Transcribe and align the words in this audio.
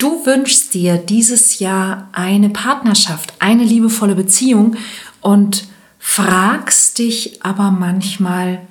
Du 0.00 0.24
wünschst 0.24 0.72
dir 0.72 0.96
dieses 0.96 1.58
Jahr 1.58 2.08
eine 2.12 2.48
Partnerschaft, 2.48 3.34
eine 3.38 3.64
liebevolle 3.64 4.14
Beziehung 4.14 4.76
und 5.20 5.66
fragst 5.98 6.98
dich 6.98 7.44
aber 7.44 7.70
manchmal, 7.70 8.62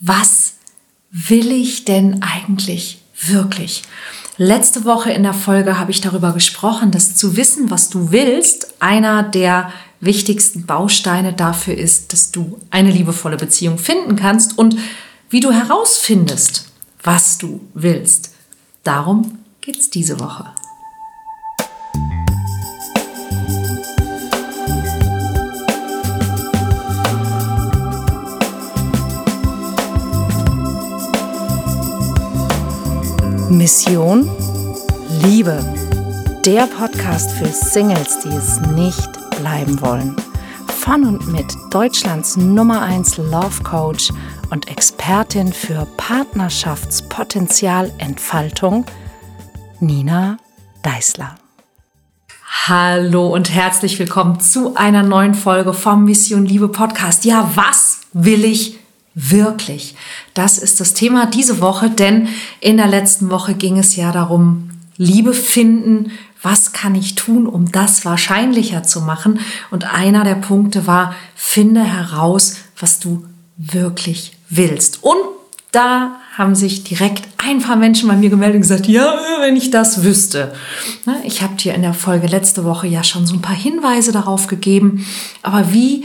was 0.00 0.54
will 1.12 1.52
ich 1.52 1.84
denn 1.84 2.20
eigentlich 2.20 3.00
wirklich? 3.28 3.84
Letzte 4.38 4.84
Woche 4.84 5.12
in 5.12 5.22
der 5.22 5.34
Folge 5.34 5.78
habe 5.78 5.92
ich 5.92 6.00
darüber 6.00 6.32
gesprochen, 6.32 6.90
dass 6.90 7.14
zu 7.14 7.36
wissen, 7.36 7.70
was 7.70 7.88
du 7.88 8.10
willst, 8.10 8.74
einer 8.82 9.22
der 9.22 9.72
wichtigsten 10.00 10.66
Bausteine 10.66 11.32
dafür 11.32 11.78
ist, 11.78 12.12
dass 12.12 12.32
du 12.32 12.58
eine 12.70 12.90
liebevolle 12.90 13.36
Beziehung 13.36 13.78
finden 13.78 14.16
kannst 14.16 14.58
und 14.58 14.76
wie 15.30 15.38
du 15.38 15.52
herausfindest, 15.52 16.72
was 17.04 17.38
du 17.38 17.60
willst. 17.72 18.34
Darum 18.82 19.38
geht's 19.70 19.90
diese 19.90 20.18
Woche. 20.18 20.46
Mission 33.50 34.30
Liebe. 35.22 35.62
Der 36.46 36.66
Podcast 36.66 37.30
für 37.32 37.48
Singles, 37.48 38.20
die 38.20 38.30
es 38.30 38.58
nicht 38.74 39.10
bleiben 39.38 39.78
wollen. 39.82 40.16
Von 40.78 41.04
und 41.04 41.28
mit 41.28 41.54
Deutschlands 41.68 42.38
Nummer 42.38 42.80
1 42.80 43.18
Love 43.18 43.62
Coach 43.64 44.14
und 44.48 44.70
Expertin 44.70 45.52
für 45.52 45.86
Partnerschaftspotenzialentfaltung, 45.98 48.86
Nina 49.80 50.38
Deißler. 50.82 51.36
Hallo 52.66 53.28
und 53.28 53.54
herzlich 53.54 53.96
willkommen 54.00 54.40
zu 54.40 54.74
einer 54.74 55.04
neuen 55.04 55.34
Folge 55.34 55.72
vom 55.72 56.04
Mission 56.04 56.44
Liebe 56.44 56.68
Podcast. 56.68 57.24
Ja, 57.24 57.52
was 57.54 58.00
will 58.12 58.44
ich 58.44 58.80
wirklich? 59.14 59.94
Das 60.34 60.58
ist 60.58 60.80
das 60.80 60.94
Thema 60.94 61.26
diese 61.26 61.60
Woche, 61.60 61.90
denn 61.90 62.28
in 62.58 62.76
der 62.76 62.88
letzten 62.88 63.30
Woche 63.30 63.54
ging 63.54 63.78
es 63.78 63.94
ja 63.94 64.10
darum, 64.10 64.70
Liebe 64.96 65.32
finden, 65.32 66.10
was 66.42 66.72
kann 66.72 66.96
ich 66.96 67.14
tun, 67.14 67.46
um 67.46 67.70
das 67.70 68.04
wahrscheinlicher 68.04 68.82
zu 68.82 69.00
machen? 69.00 69.38
Und 69.70 69.94
einer 69.94 70.24
der 70.24 70.34
Punkte 70.34 70.88
war, 70.88 71.14
finde 71.36 71.84
heraus, 71.84 72.56
was 72.80 72.98
du 72.98 73.24
wirklich 73.56 74.36
willst. 74.48 75.04
Und 75.04 75.18
da 75.70 76.16
haben 76.38 76.54
sich 76.54 76.84
direkt 76.84 77.28
ein 77.36 77.58
paar 77.58 77.76
Menschen 77.76 78.08
bei 78.08 78.16
mir 78.16 78.30
gemeldet 78.30 78.56
und 78.56 78.62
gesagt, 78.62 78.86
ja, 78.86 79.18
wenn 79.40 79.56
ich 79.56 79.70
das 79.70 80.04
wüsste. 80.04 80.54
Ne, 81.04 81.16
ich 81.24 81.42
habe 81.42 81.56
dir 81.56 81.74
in 81.74 81.82
der 81.82 81.94
Folge 81.94 82.28
letzte 82.28 82.64
Woche 82.64 82.86
ja 82.86 83.02
schon 83.02 83.26
so 83.26 83.34
ein 83.34 83.42
paar 83.42 83.56
Hinweise 83.56 84.12
darauf 84.12 84.46
gegeben. 84.46 85.04
Aber 85.42 85.72
wie 85.72 86.04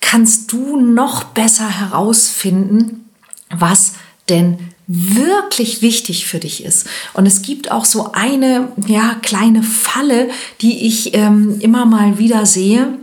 kannst 0.00 0.52
du 0.52 0.80
noch 0.80 1.24
besser 1.24 1.68
herausfinden, 1.68 3.04
was 3.50 3.92
denn 4.30 4.58
wirklich 4.86 5.82
wichtig 5.82 6.26
für 6.26 6.38
dich 6.38 6.64
ist. 6.64 6.86
Und 7.12 7.26
es 7.26 7.42
gibt 7.42 7.70
auch 7.70 7.84
so 7.84 8.12
eine 8.12 8.68
ja, 8.86 9.16
kleine 9.20 9.62
Falle, 9.62 10.30
die 10.62 10.86
ich 10.86 11.14
ähm, 11.14 11.58
immer 11.60 11.84
mal 11.84 12.18
wieder 12.18 12.46
sehe. 12.46 12.98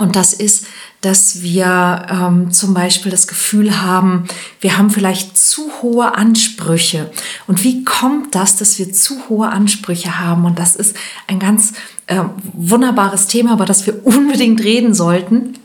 Und 0.00 0.16
das 0.16 0.32
ist, 0.32 0.66
dass 1.02 1.42
wir 1.42 2.06
ähm, 2.10 2.50
zum 2.52 2.72
Beispiel 2.72 3.10
das 3.10 3.28
Gefühl 3.28 3.82
haben, 3.82 4.26
wir 4.60 4.78
haben 4.78 4.90
vielleicht 4.90 5.36
zu 5.36 5.70
hohe 5.82 6.14
Ansprüche. 6.14 7.10
Und 7.46 7.64
wie 7.64 7.84
kommt 7.84 8.34
das, 8.34 8.56
dass 8.56 8.78
wir 8.78 8.92
zu 8.92 9.28
hohe 9.28 9.48
Ansprüche 9.50 10.18
haben? 10.18 10.46
Und 10.46 10.58
das 10.58 10.74
ist 10.74 10.96
ein 11.26 11.38
ganz 11.38 11.74
äh, 12.06 12.22
wunderbares 12.54 13.26
Thema, 13.26 13.52
über 13.54 13.66
das 13.66 13.86
wir 13.86 14.04
unbedingt 14.06 14.62
reden 14.62 14.94
sollten. 14.94 15.58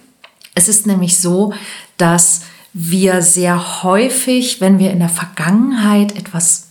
Es 0.53 0.67
ist 0.67 0.85
nämlich 0.85 1.17
so, 1.17 1.53
dass 1.97 2.41
wir 2.73 3.21
sehr 3.21 3.83
häufig, 3.83 4.59
wenn 4.59 4.79
wir 4.79 4.91
in 4.91 4.99
der 4.99 5.09
Vergangenheit 5.09 6.17
etwas 6.17 6.67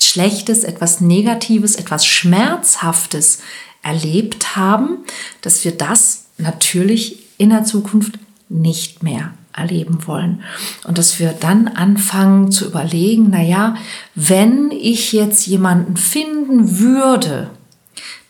Schlechtes, 0.00 0.64
etwas 0.64 1.00
Negatives, 1.00 1.76
etwas 1.76 2.04
Schmerzhaftes 2.06 3.38
erlebt 3.82 4.56
haben, 4.56 4.98
dass 5.42 5.64
wir 5.64 5.72
das 5.72 6.23
natürlich 6.38 7.18
in 7.38 7.50
der 7.50 7.64
Zukunft 7.64 8.18
nicht 8.48 9.02
mehr 9.02 9.32
erleben 9.52 10.06
wollen. 10.06 10.42
Und 10.84 10.98
dass 10.98 11.18
wir 11.18 11.32
dann 11.32 11.68
anfangen 11.68 12.50
zu 12.50 12.66
überlegen, 12.66 13.28
na 13.30 13.42
ja, 13.42 13.76
wenn 14.14 14.70
ich 14.70 15.12
jetzt 15.12 15.46
jemanden 15.46 15.96
finden 15.96 16.78
würde, 16.78 17.50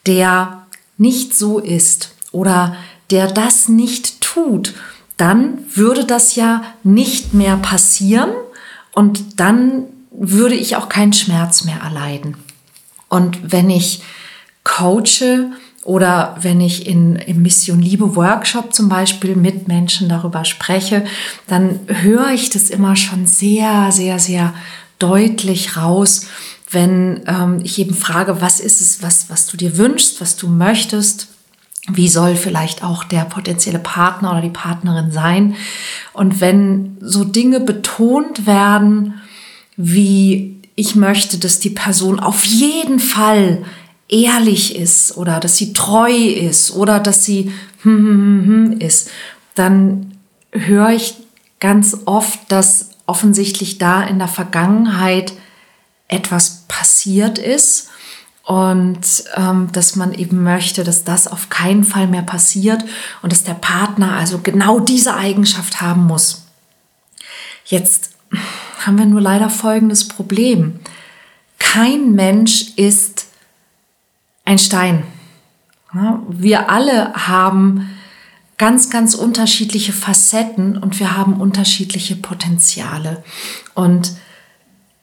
der 0.06 0.66
nicht 0.98 1.34
so 1.34 1.58
ist 1.58 2.14
oder 2.30 2.76
der 3.10 3.26
das 3.30 3.68
nicht 3.68 4.20
tut, 4.20 4.74
dann 5.16 5.58
würde 5.74 6.04
das 6.04 6.36
ja 6.36 6.62
nicht 6.82 7.34
mehr 7.34 7.56
passieren 7.56 8.30
und 8.92 9.40
dann 9.40 9.84
würde 10.10 10.54
ich 10.54 10.76
auch 10.76 10.88
keinen 10.88 11.12
Schmerz 11.12 11.64
mehr 11.64 11.80
erleiden. 11.80 12.36
Und 13.08 13.52
wenn 13.52 13.70
ich 13.70 14.02
coache 14.64 15.52
oder 15.84 16.36
wenn 16.40 16.60
ich 16.60 16.86
in, 16.86 17.16
im 17.16 17.42
Mission 17.42 17.80
Liebe 17.80 18.16
Workshop 18.16 18.72
zum 18.72 18.88
Beispiel 18.88 19.36
mit 19.36 19.68
Menschen 19.68 20.08
darüber 20.08 20.44
spreche, 20.44 21.04
dann 21.46 21.80
höre 21.86 22.30
ich 22.30 22.50
das 22.50 22.70
immer 22.70 22.96
schon 22.96 23.26
sehr, 23.26 23.92
sehr, 23.92 24.18
sehr 24.18 24.54
deutlich 24.98 25.76
raus, 25.76 26.26
wenn 26.70 27.22
ähm, 27.26 27.60
ich 27.62 27.78
eben 27.78 27.94
frage, 27.94 28.40
was 28.40 28.60
ist 28.60 28.80
es, 28.80 29.02
was, 29.02 29.28
was 29.28 29.46
du 29.46 29.56
dir 29.56 29.76
wünschst, 29.76 30.20
was 30.20 30.36
du 30.36 30.48
möchtest 30.48 31.28
wie 31.92 32.08
soll 32.08 32.36
vielleicht 32.36 32.82
auch 32.82 33.04
der 33.04 33.26
potenzielle 33.26 33.78
Partner 33.78 34.32
oder 34.32 34.40
die 34.40 34.48
Partnerin 34.48 35.10
sein. 35.10 35.54
Und 36.14 36.40
wenn 36.40 36.96
so 37.00 37.24
Dinge 37.24 37.60
betont 37.60 38.46
werden, 38.46 39.20
wie 39.76 40.62
ich 40.76 40.94
möchte, 40.94 41.38
dass 41.38 41.60
die 41.60 41.70
Person 41.70 42.20
auf 42.20 42.44
jeden 42.44 43.00
Fall 43.00 43.64
ehrlich 44.08 44.76
ist 44.76 45.16
oder 45.16 45.40
dass 45.40 45.56
sie 45.56 45.72
treu 45.72 46.12
ist 46.12 46.72
oder 46.72 47.00
dass 47.00 47.24
sie 47.24 47.52
hm, 47.82 47.98
hm, 47.98 48.46
hm, 48.46 48.80
ist, 48.80 49.10
dann 49.54 50.18
höre 50.52 50.90
ich 50.90 51.14
ganz 51.60 51.96
oft, 52.04 52.40
dass 52.48 52.90
offensichtlich 53.06 53.78
da 53.78 54.02
in 54.02 54.18
der 54.18 54.28
Vergangenheit 54.28 55.32
etwas 56.08 56.64
passiert 56.68 57.38
ist 57.38 57.90
und 58.44 59.00
ähm, 59.36 59.68
dass 59.72 59.96
man 59.96 60.12
eben 60.12 60.42
möchte, 60.42 60.84
dass 60.84 61.04
das 61.04 61.26
auf 61.26 61.48
keinen 61.48 61.84
Fall 61.84 62.06
mehr 62.06 62.22
passiert 62.22 62.84
und 63.22 63.32
dass 63.32 63.44
der 63.44 63.54
Partner 63.54 64.12
also 64.12 64.38
genau 64.38 64.80
diese 64.80 65.14
Eigenschaft 65.14 65.80
haben 65.80 66.06
muss. 66.06 66.44
Jetzt 67.64 68.10
haben 68.84 68.98
wir 68.98 69.06
nur 69.06 69.22
leider 69.22 69.48
folgendes 69.48 70.06
Problem. 70.08 70.80
Kein 71.58 72.12
Mensch 72.12 72.72
ist 72.76 73.23
ein 74.44 74.58
Stein. 74.58 75.02
Wir 76.28 76.70
alle 76.70 77.12
haben 77.14 77.90
ganz, 78.58 78.90
ganz 78.90 79.14
unterschiedliche 79.14 79.92
Facetten 79.92 80.76
und 80.76 81.00
wir 81.00 81.16
haben 81.16 81.34
unterschiedliche 81.34 82.16
Potenziale. 82.16 83.22
Und 83.74 84.12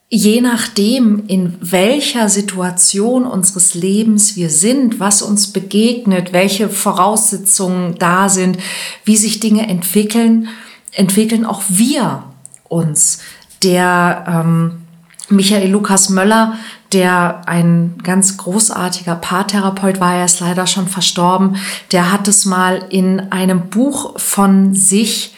je 0.10 0.42
nachdem, 0.42 1.24
in 1.28 1.58
welcher 1.62 2.28
Situation 2.30 3.26
unseres 3.26 3.74
Lebens 3.74 4.36
wir 4.36 4.50
sind, 4.50 5.00
was 5.00 5.22
uns 5.22 5.48
begegnet, 5.54 6.34
welche 6.34 6.70
Voraussetzungen 6.70 7.96
da 7.98 8.28
sind, 8.30 8.58
wie 9.06 9.16
sich 9.16 9.40
Dinge 9.40 9.68
entwickeln, 9.68 10.50
entwickeln 10.92 11.46
auch 11.46 11.64
wir 11.70 12.24
uns. 12.68 13.20
Der 13.64 14.26
ähm, 14.28 14.82
Michael 15.30 15.70
Lukas 15.70 16.10
Möller, 16.10 16.58
der 16.94 17.42
ein 17.48 17.96
ganz 18.04 18.38
großartiger 18.38 19.16
Paartherapeut 19.16 20.00
war, 20.00 20.16
er 20.16 20.26
ist 20.26 20.40
leider 20.40 20.68
schon 20.68 20.88
verstorben, 20.88 21.58
der 21.92 22.12
hat 22.12 22.28
es 22.28 22.46
mal 22.46 22.86
in 22.90 23.32
einem 23.32 23.70
Buch 23.70 24.20
von 24.20 24.74
sich 24.74 25.36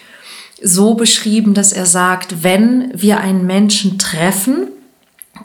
so 0.62 0.94
beschrieben, 0.94 1.54
dass 1.54 1.72
er 1.72 1.86
sagt, 1.86 2.42
wenn 2.42 2.90
wir 2.94 3.20
einen 3.20 3.46
Menschen 3.46 3.98
treffen, 3.98 4.68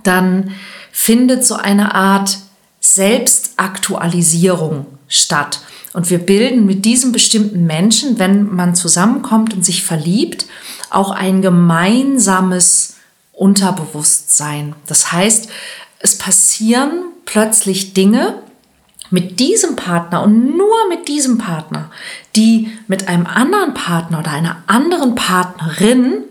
dann 0.03 0.51
findet 0.91 1.45
so 1.45 1.55
eine 1.55 1.93
Art 1.93 2.39
Selbstaktualisierung 2.79 4.85
statt. 5.07 5.61
Und 5.93 6.09
wir 6.09 6.19
bilden 6.19 6.65
mit 6.65 6.85
diesem 6.85 7.11
bestimmten 7.11 7.65
Menschen, 7.65 8.19
wenn 8.19 8.55
man 8.55 8.75
zusammenkommt 8.75 9.53
und 9.53 9.65
sich 9.65 9.83
verliebt, 9.83 10.45
auch 10.89 11.11
ein 11.11 11.41
gemeinsames 11.41 12.95
Unterbewusstsein. 13.33 14.75
Das 14.85 15.11
heißt, 15.11 15.49
es 15.99 16.17
passieren 16.17 17.03
plötzlich 17.25 17.93
Dinge, 17.93 18.41
mit 19.11 19.39
diesem 19.39 19.75
Partner 19.75 20.23
und 20.23 20.55
nur 20.55 20.87
mit 20.87 21.07
diesem 21.07 21.37
Partner, 21.37 21.89
die 22.35 22.71
mit 22.87 23.07
einem 23.07 23.25
anderen 23.25 23.73
Partner 23.73 24.19
oder 24.19 24.31
einer 24.31 24.57
anderen 24.67 25.15
Partnerin 25.15 26.23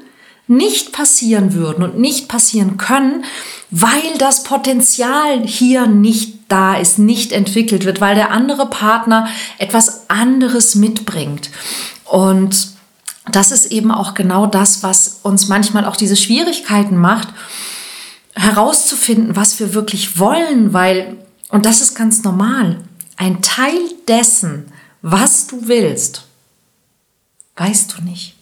nicht 0.46 0.92
passieren 0.92 1.52
würden 1.52 1.84
und 1.84 1.98
nicht 1.98 2.28
passieren 2.28 2.78
können, 2.78 3.24
weil 3.70 4.16
das 4.18 4.44
Potenzial 4.44 5.42
hier 5.44 5.86
nicht 5.86 6.38
da 6.48 6.76
ist, 6.76 6.98
nicht 6.98 7.32
entwickelt 7.32 7.84
wird, 7.84 8.00
weil 8.00 8.14
der 8.14 8.30
andere 8.30 8.70
Partner 8.70 9.28
etwas 9.58 10.08
anderes 10.08 10.74
mitbringt. 10.74 11.50
Und 12.04 12.70
das 13.30 13.50
ist 13.50 13.66
eben 13.66 13.90
auch 13.90 14.14
genau 14.14 14.46
das, 14.46 14.82
was 14.82 15.20
uns 15.22 15.48
manchmal 15.48 15.84
auch 15.84 15.96
diese 15.96 16.16
Schwierigkeiten 16.16 16.96
macht, 16.96 17.28
herauszufinden, 18.38 19.36
was 19.36 19.58
wir 19.58 19.74
wirklich 19.74 20.18
wollen, 20.18 20.72
weil, 20.72 21.16
und 21.50 21.66
das 21.66 21.80
ist 21.80 21.94
ganz 21.94 22.22
normal, 22.22 22.78
ein 23.16 23.42
Teil 23.42 23.78
dessen, 24.06 24.72
was 25.02 25.48
du 25.48 25.66
willst, 25.66 26.26
weißt 27.56 27.94
du 27.96 28.02
nicht. 28.04 28.36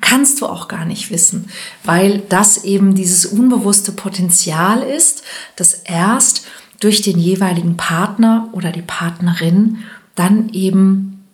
Kannst 0.00 0.40
du 0.40 0.46
auch 0.46 0.66
gar 0.66 0.84
nicht 0.84 1.10
wissen, 1.10 1.48
weil 1.84 2.18
das 2.28 2.64
eben 2.64 2.96
dieses 2.96 3.24
unbewusste 3.24 3.92
Potenzial 3.92 4.82
ist, 4.82 5.22
das 5.54 5.74
erst 5.74 6.44
durch 6.80 7.02
den 7.02 7.18
jeweiligen 7.18 7.76
Partner 7.76 8.48
oder 8.52 8.72
die 8.72 8.82
Partnerin 8.82 9.78
dann 10.16 10.48
eben 10.48 11.24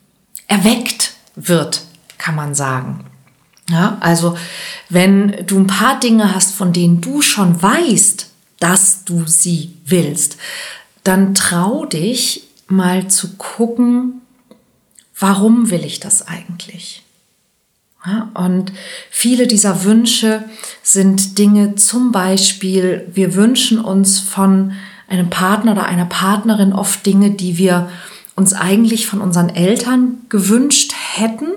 erweckt 0.46 1.14
wird, 1.34 1.82
kann 2.18 2.34
man 2.34 2.54
sagen. 2.54 3.06
Ja, 3.70 3.96
also 4.00 4.36
wenn 4.88 5.46
du 5.46 5.58
ein 5.58 5.66
paar 5.66 6.00
Dinge 6.00 6.34
hast, 6.34 6.54
von 6.54 6.72
denen 6.72 7.00
du 7.00 7.22
schon 7.22 7.62
weißt, 7.62 8.28
dass 8.58 9.04
du 9.04 9.26
sie 9.26 9.76
willst, 9.86 10.36
dann 11.04 11.34
trau 11.34 11.84
dich 11.86 12.48
mal 12.68 13.08
zu 13.08 13.36
gucken, 13.36 14.22
warum 15.18 15.70
will 15.70 15.84
ich 15.84 16.00
das 16.00 16.26
eigentlich? 16.26 17.02
Ja, 18.04 18.30
und 18.34 18.72
viele 19.10 19.46
dieser 19.46 19.84
Wünsche 19.84 20.44
sind 20.82 21.38
Dinge, 21.38 21.76
zum 21.76 22.10
Beispiel, 22.10 23.08
wir 23.12 23.36
wünschen 23.36 23.78
uns 23.78 24.18
von 24.18 24.72
einem 25.08 25.30
Partner 25.30 25.72
oder 25.72 25.84
einer 25.84 26.06
Partnerin 26.06 26.72
oft 26.72 27.06
Dinge, 27.06 27.30
die 27.30 27.58
wir 27.58 27.90
uns 28.34 28.54
eigentlich 28.54 29.06
von 29.06 29.20
unseren 29.20 29.50
Eltern 29.50 30.22
gewünscht 30.28 30.92
hätten, 31.14 31.48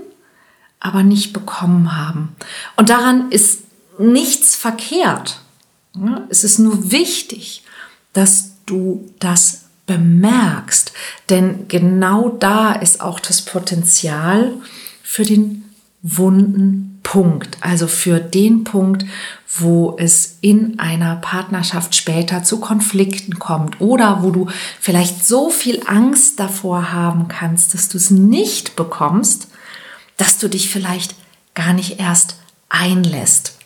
aber 0.79 1.03
nicht 1.03 1.33
bekommen 1.33 1.97
haben. 1.97 2.35
Und 2.75 2.89
daran 2.89 3.31
ist 3.31 3.63
nichts 3.97 4.55
verkehrt. 4.55 5.39
Es 6.29 6.43
ist 6.43 6.59
nur 6.59 6.91
wichtig, 6.91 7.63
dass 8.13 8.51
du 8.65 9.09
das 9.19 9.65
bemerkst, 9.85 10.91
denn 11.29 11.67
genau 11.67 12.29
da 12.29 12.73
ist 12.73 13.01
auch 13.01 13.19
das 13.19 13.43
Potenzial 13.43 14.53
für 15.03 15.23
den 15.23 15.63
wunden 16.01 16.99
Punkt, 17.03 17.57
also 17.61 17.87
für 17.87 18.19
den 18.19 18.63
Punkt, 18.63 19.05
wo 19.57 19.95
es 19.99 20.39
in 20.41 20.79
einer 20.79 21.15
Partnerschaft 21.17 21.95
später 21.95 22.43
zu 22.43 22.59
Konflikten 22.59 23.37
kommt 23.37 23.79
oder 23.79 24.23
wo 24.23 24.31
du 24.31 24.47
vielleicht 24.81 25.25
so 25.25 25.49
viel 25.49 25.81
Angst 25.85 26.39
davor 26.39 26.91
haben 26.91 27.27
kannst, 27.27 27.73
dass 27.73 27.89
du 27.89 27.97
es 27.97 28.09
nicht 28.09 28.75
bekommst, 28.75 29.47
dass 30.17 30.37
du 30.37 30.47
dich 30.47 30.69
vielleicht 30.69 31.15
gar 31.53 31.73
nicht 31.73 31.99
erst 31.99 32.37
einlässt. 32.69 33.57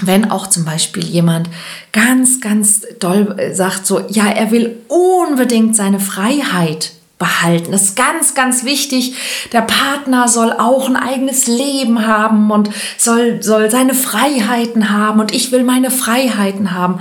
Wenn 0.00 0.30
auch 0.30 0.48
zum 0.48 0.64
Beispiel 0.64 1.04
jemand 1.04 1.48
ganz, 1.92 2.40
ganz 2.40 2.82
doll 2.98 3.52
sagt 3.54 3.86
so, 3.86 4.00
ja, 4.08 4.26
er 4.26 4.50
will 4.50 4.76
unbedingt 4.88 5.76
seine 5.76 6.00
Freiheit 6.00 6.92
behalten. 7.18 7.70
Das 7.70 7.82
ist 7.82 7.96
ganz, 7.96 8.34
ganz 8.34 8.64
wichtig. 8.64 9.14
Der 9.52 9.62
Partner 9.62 10.26
soll 10.26 10.52
auch 10.52 10.88
ein 10.88 10.96
eigenes 10.96 11.46
Leben 11.46 12.06
haben 12.06 12.50
und 12.50 12.70
soll, 12.98 13.40
soll 13.40 13.70
seine 13.70 13.94
Freiheiten 13.94 14.90
haben 14.90 15.20
und 15.20 15.32
ich 15.32 15.52
will 15.52 15.62
meine 15.62 15.92
Freiheiten 15.92 16.72
haben. 16.72 16.98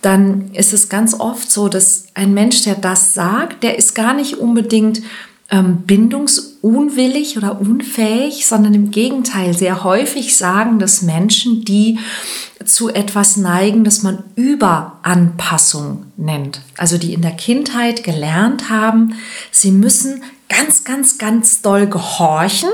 Dann 0.00 0.50
ist 0.54 0.72
es 0.72 0.88
ganz 0.88 1.12
oft 1.12 1.50
so, 1.50 1.68
dass 1.68 2.06
ein 2.14 2.32
Mensch, 2.32 2.62
der 2.62 2.74
das 2.74 3.12
sagt, 3.12 3.62
der 3.62 3.76
ist 3.76 3.94
gar 3.94 4.14
nicht 4.14 4.38
unbedingt 4.38 5.02
ähm, 5.50 5.78
bindungsunwillig 5.82 7.36
oder 7.36 7.60
unfähig, 7.60 8.46
sondern 8.46 8.74
im 8.74 8.90
Gegenteil. 8.90 9.56
Sehr 9.56 9.82
häufig 9.84 10.36
sagen 10.36 10.78
das 10.78 11.02
Menschen, 11.02 11.64
die 11.64 11.98
zu 12.64 12.88
etwas 12.88 13.36
neigen, 13.36 13.84
das 13.84 14.02
man 14.02 14.22
Überanpassung 14.36 16.06
nennt. 16.16 16.60
Also 16.76 16.98
die 16.98 17.14
in 17.14 17.22
der 17.22 17.32
Kindheit 17.32 18.04
gelernt 18.04 18.70
haben, 18.70 19.14
sie 19.50 19.72
müssen 19.72 20.22
ganz, 20.48 20.84
ganz, 20.84 21.18
ganz 21.18 21.62
doll 21.62 21.86
gehorchen, 21.86 22.70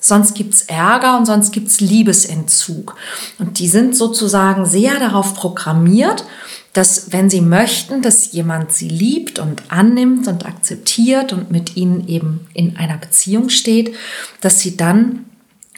sonst 0.00 0.34
gibt 0.34 0.54
es 0.54 0.62
Ärger 0.62 1.18
und 1.18 1.26
sonst 1.26 1.52
gibt 1.52 1.68
es 1.68 1.80
Liebesentzug. 1.80 2.96
Und 3.38 3.58
die 3.58 3.68
sind 3.68 3.96
sozusagen 3.96 4.64
sehr 4.64 4.98
darauf 4.98 5.34
programmiert, 5.34 6.24
dass 6.76 7.10
wenn 7.10 7.30
sie 7.30 7.40
möchten, 7.40 8.02
dass 8.02 8.32
jemand 8.32 8.70
sie 8.70 8.88
liebt 8.88 9.38
und 9.38 9.62
annimmt 9.70 10.28
und 10.28 10.44
akzeptiert 10.44 11.32
und 11.32 11.50
mit 11.50 11.74
ihnen 11.74 12.06
eben 12.06 12.46
in 12.52 12.76
einer 12.76 12.98
Beziehung 12.98 13.48
steht, 13.48 13.94
dass 14.42 14.60
sie 14.60 14.76
dann 14.76 15.24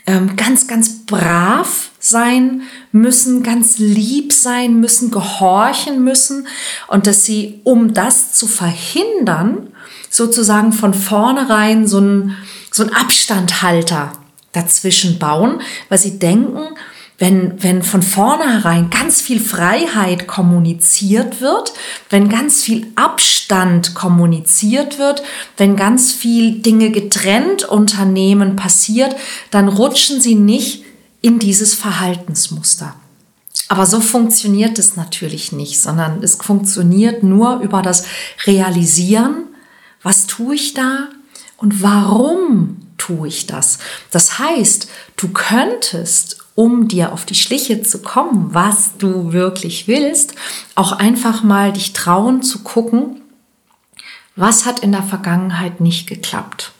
ähm, 0.06 0.34
ganz, 0.34 0.66
ganz 0.66 1.06
brav 1.06 1.90
sein 2.00 2.62
müssen, 2.90 3.44
ganz 3.44 3.78
lieb 3.78 4.32
sein 4.32 4.80
müssen, 4.80 5.12
gehorchen 5.12 6.02
müssen 6.02 6.48
und 6.88 7.06
dass 7.06 7.24
sie, 7.24 7.60
um 7.62 7.94
das 7.94 8.32
zu 8.32 8.48
verhindern, 8.48 9.68
sozusagen 10.10 10.72
von 10.72 10.94
vornherein 10.94 11.86
so 11.86 11.98
einen, 11.98 12.36
so 12.72 12.82
einen 12.82 12.92
Abstandhalter 12.92 14.14
dazwischen 14.50 15.20
bauen, 15.20 15.60
weil 15.90 15.98
sie 15.98 16.18
denken, 16.18 16.74
wenn, 17.18 17.60
wenn 17.62 17.82
von 17.82 18.02
vornherein 18.02 18.90
ganz 18.90 19.20
viel 19.20 19.40
Freiheit 19.40 20.28
kommuniziert 20.28 21.40
wird, 21.40 21.72
wenn 22.10 22.28
ganz 22.28 22.62
viel 22.62 22.86
Abstand 22.94 23.94
kommuniziert 23.94 24.98
wird, 24.98 25.22
wenn 25.56 25.74
ganz 25.74 26.12
viel 26.12 26.62
Dinge 26.62 26.90
getrennt 26.90 27.64
Unternehmen 27.64 28.54
passiert, 28.54 29.16
dann 29.50 29.68
rutschen 29.68 30.20
sie 30.20 30.36
nicht 30.36 30.84
in 31.20 31.40
dieses 31.40 31.74
Verhaltensmuster. 31.74 32.94
Aber 33.68 33.84
so 33.84 34.00
funktioniert 34.00 34.78
es 34.78 34.96
natürlich 34.96 35.50
nicht, 35.50 35.80
sondern 35.80 36.22
es 36.22 36.36
funktioniert 36.36 37.24
nur 37.24 37.60
über 37.60 37.82
das 37.82 38.04
Realisieren, 38.46 39.44
was 40.02 40.26
tue 40.26 40.54
ich 40.54 40.74
da 40.74 41.08
und 41.56 41.82
warum 41.82 42.76
tue 42.96 43.28
ich 43.28 43.46
das. 43.46 43.78
Das 44.10 44.38
heißt, 44.38 44.88
du 45.16 45.28
könntest 45.28 46.38
um 46.58 46.88
dir 46.88 47.12
auf 47.12 47.24
die 47.24 47.36
Schliche 47.36 47.84
zu 47.84 48.02
kommen, 48.02 48.52
was 48.52 48.96
du 48.98 49.32
wirklich 49.32 49.86
willst, 49.86 50.34
auch 50.74 50.90
einfach 50.90 51.44
mal 51.44 51.72
dich 51.72 51.92
trauen 51.92 52.42
zu 52.42 52.64
gucken, 52.64 53.20
was 54.34 54.66
hat 54.66 54.80
in 54.80 54.90
der 54.90 55.04
Vergangenheit 55.04 55.80
nicht 55.80 56.08
geklappt? 56.08 56.72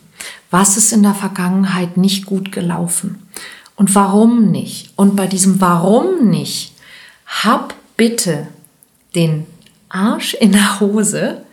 Was 0.51 0.77
ist 0.77 0.93
in 0.93 1.05
der 1.05 1.15
Vergangenheit 1.15 1.97
nicht 1.97 2.27
gut 2.27 2.51
gelaufen? 2.51 3.29
Und 3.77 3.95
warum 3.95 4.51
nicht? 4.51 4.95
Und 4.97 5.15
bei 5.15 5.29
diesem 5.29 5.61
Warum 5.61 6.29
nicht, 6.29 6.75
hab 7.25 7.77
bitte 7.97 8.49
den 9.15 9.47
Arsch 9.89 10.35
in 10.35 10.51
der 10.51 10.81
Hose, 10.81 11.45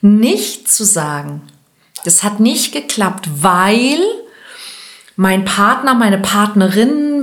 nicht 0.00 0.70
zu 0.70 0.84
sagen, 0.84 1.42
das 2.04 2.22
hat 2.22 2.38
nicht 2.38 2.72
geklappt, 2.72 3.28
weil 3.42 3.98
mein 5.16 5.44
Partner, 5.44 5.94
meine 5.94 6.18
Partnerin 6.18 7.14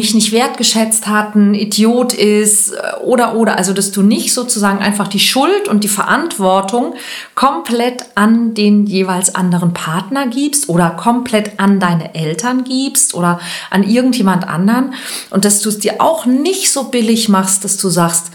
mich 0.00 0.14
nicht 0.14 0.32
wertgeschätzt 0.32 1.06
hat, 1.06 1.34
ein 1.34 1.54
Idiot 1.54 2.14
ist 2.14 2.72
oder 3.04 3.36
oder 3.36 3.58
also 3.58 3.74
dass 3.74 3.92
du 3.92 4.02
nicht 4.02 4.32
sozusagen 4.32 4.78
einfach 4.78 5.08
die 5.08 5.20
Schuld 5.20 5.68
und 5.68 5.84
die 5.84 5.88
Verantwortung 5.88 6.94
komplett 7.34 8.04
an 8.14 8.54
den 8.54 8.86
jeweils 8.86 9.34
anderen 9.34 9.74
Partner 9.74 10.26
gibst 10.26 10.68
oder 10.70 10.90
komplett 10.90 11.60
an 11.60 11.80
deine 11.80 12.14
Eltern 12.14 12.64
gibst 12.64 13.14
oder 13.14 13.40
an 13.68 13.82
irgendjemand 13.82 14.48
anderen 14.48 14.94
und 15.28 15.44
dass 15.44 15.60
du 15.60 15.68
es 15.68 15.78
dir 15.78 16.00
auch 16.00 16.24
nicht 16.24 16.72
so 16.72 16.84
billig 16.84 17.28
machst, 17.28 17.64
dass 17.64 17.76
du 17.76 17.90
sagst, 17.90 18.30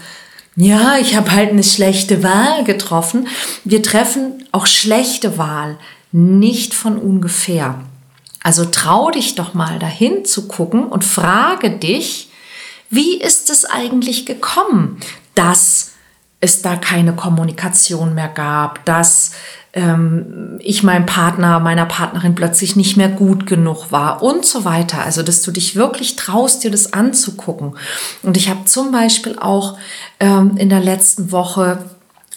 ja, 0.54 0.96
ich 0.98 1.16
habe 1.16 1.32
halt 1.32 1.50
eine 1.50 1.64
schlechte 1.64 2.22
Wahl 2.22 2.64
getroffen. 2.64 3.26
Wir 3.64 3.82
treffen 3.82 4.44
auch 4.52 4.66
schlechte 4.66 5.36
Wahl 5.36 5.76
nicht 6.12 6.72
von 6.72 6.96
ungefähr. 6.96 7.74
Also 8.46 8.64
trau 8.64 9.10
dich 9.10 9.34
doch 9.34 9.54
mal 9.54 9.80
dahin 9.80 10.24
zu 10.24 10.46
gucken 10.46 10.84
und 10.84 11.04
frage 11.04 11.68
dich, 11.68 12.30
wie 12.88 13.16
ist 13.16 13.50
es 13.50 13.64
eigentlich 13.64 14.24
gekommen, 14.24 15.00
dass 15.34 15.94
es 16.38 16.62
da 16.62 16.76
keine 16.76 17.12
Kommunikation 17.12 18.14
mehr 18.14 18.28
gab, 18.28 18.84
dass 18.84 19.32
ähm, 19.72 20.60
ich 20.60 20.84
meinem 20.84 21.06
Partner, 21.06 21.58
meiner 21.58 21.86
Partnerin 21.86 22.36
plötzlich 22.36 22.76
nicht 22.76 22.96
mehr 22.96 23.08
gut 23.08 23.48
genug 23.48 23.90
war 23.90 24.22
und 24.22 24.46
so 24.46 24.64
weiter. 24.64 25.02
Also, 25.02 25.24
dass 25.24 25.42
du 25.42 25.50
dich 25.50 25.74
wirklich 25.74 26.14
traust, 26.14 26.62
dir 26.62 26.70
das 26.70 26.92
anzugucken. 26.92 27.76
Und 28.22 28.36
ich 28.36 28.48
habe 28.48 28.64
zum 28.64 28.92
Beispiel 28.92 29.36
auch 29.40 29.76
ähm, 30.20 30.56
in 30.56 30.68
der 30.68 30.78
letzten 30.78 31.32
Woche 31.32 31.78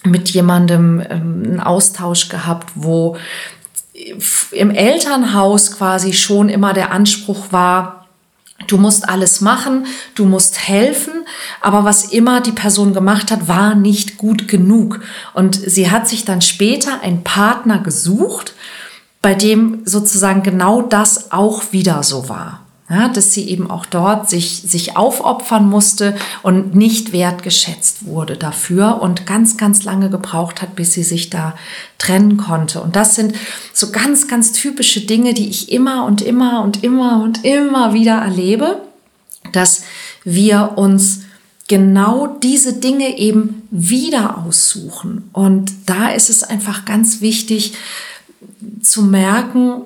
mit 0.03 0.29
jemandem 0.31 1.01
ähm, 1.07 1.43
einen 1.45 1.59
Austausch 1.59 2.29
gehabt, 2.29 2.71
wo 2.73 3.15
im 4.51 4.71
Elternhaus 4.71 5.71
quasi 5.71 6.13
schon 6.13 6.49
immer 6.49 6.73
der 6.73 6.91
Anspruch 6.91 7.51
war, 7.51 7.95
Du 8.67 8.77
musst 8.77 9.07
alles 9.07 9.39
machen, 9.39 9.85
du 10.15 10.25
musst 10.25 10.67
helfen, 10.67 11.25
aber 11.61 11.85
was 11.85 12.11
immer 12.11 12.41
die 12.41 12.51
Person 12.51 12.93
gemacht 12.93 13.31
hat, 13.31 13.47
war 13.47 13.73
nicht 13.73 14.17
gut 14.17 14.49
genug. 14.49 14.99
Und 15.33 15.55
sie 15.55 15.89
hat 15.89 16.09
sich 16.09 16.25
dann 16.25 16.41
später 16.41 17.01
einen 17.01 17.23
Partner 17.23 17.79
gesucht, 17.79 18.53
bei 19.21 19.33
dem 19.33 19.81
sozusagen 19.85 20.43
genau 20.43 20.81
das 20.81 21.31
auch 21.31 21.71
wieder 21.71 22.03
so 22.03 22.27
war 22.27 22.65
ja, 22.89 23.07
dass 23.07 23.33
sie 23.33 23.47
eben 23.49 23.69
auch 23.69 23.85
dort 23.85 24.29
sich, 24.29 24.63
sich 24.63 24.97
aufopfern 24.97 25.69
musste 25.69 26.15
und 26.41 26.73
nicht 26.73 27.11
wertgeschätzt 27.11 28.05
wurde 28.05 28.35
dafür 28.35 29.01
und 29.01 29.27
ganz, 29.27 29.57
ganz 29.57 29.83
lange 29.83 30.09
gebraucht 30.09 30.61
hat, 30.61 30.75
bis 30.75 30.93
sie 30.93 31.03
sich 31.03 31.29
da 31.29 31.55
trennen 31.99 32.37
konnte. 32.37 32.81
Und 32.81 32.95
das 32.95 33.13
sind 33.13 33.35
so 33.73 33.91
ganz, 33.91 34.27
ganz 34.27 34.53
typische 34.53 35.01
Dinge, 35.01 35.35
die 35.35 35.49
ich 35.49 35.71
immer 35.71 36.05
und 36.05 36.23
immer 36.23 36.63
und 36.63 36.83
immer 36.83 37.21
und 37.21 37.45
immer 37.45 37.93
wieder 37.93 38.15
erlebe, 38.15 38.81
dass 39.51 39.83
wir 40.23 40.73
uns 40.75 41.21
genau 41.67 42.25
diese 42.41 42.73
Dinge 42.73 43.19
eben 43.19 43.67
wieder 43.69 44.39
aussuchen. 44.39 45.29
Und 45.31 45.71
da 45.85 46.09
ist 46.09 46.31
es 46.31 46.43
einfach 46.43 46.85
ganz 46.85 47.21
wichtig 47.21 47.73
zu 48.81 49.03
merken, 49.03 49.83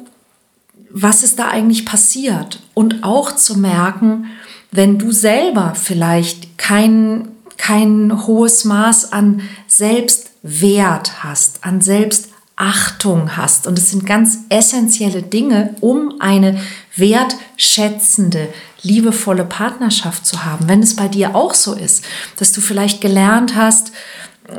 was 0.93 1.23
ist 1.23 1.39
da 1.39 1.49
eigentlich 1.49 1.85
passiert 1.85 2.59
und 2.75 3.03
auch 3.03 3.35
zu 3.35 3.57
merken, 3.57 4.27
wenn 4.71 4.99
du 4.99 5.11
selber 5.11 5.73
vielleicht 5.75 6.57
kein, 6.57 7.29
kein 7.57 8.25
hohes 8.25 8.63
Maß 8.63 9.11
an 9.11 9.41
Selbstwert 9.67 11.23
hast, 11.23 11.63
an 11.63 11.81
Selbstachtung 11.81 13.35
hast. 13.35 13.65
Und 13.65 13.77
es 13.77 13.89
sind 13.89 14.05
ganz 14.05 14.39
essentielle 14.49 15.23
Dinge, 15.23 15.75
um 15.81 16.15
eine 16.19 16.59
wertschätzende, 16.95 18.49
liebevolle 18.83 19.45
Partnerschaft 19.45 20.25
zu 20.25 20.45
haben. 20.45 20.67
Wenn 20.67 20.83
es 20.83 20.95
bei 20.95 21.07
dir 21.07 21.35
auch 21.35 21.55
so 21.55 21.73
ist, 21.73 22.03
dass 22.37 22.51
du 22.51 22.61
vielleicht 22.61 23.01
gelernt 23.01 23.55
hast, 23.55 23.91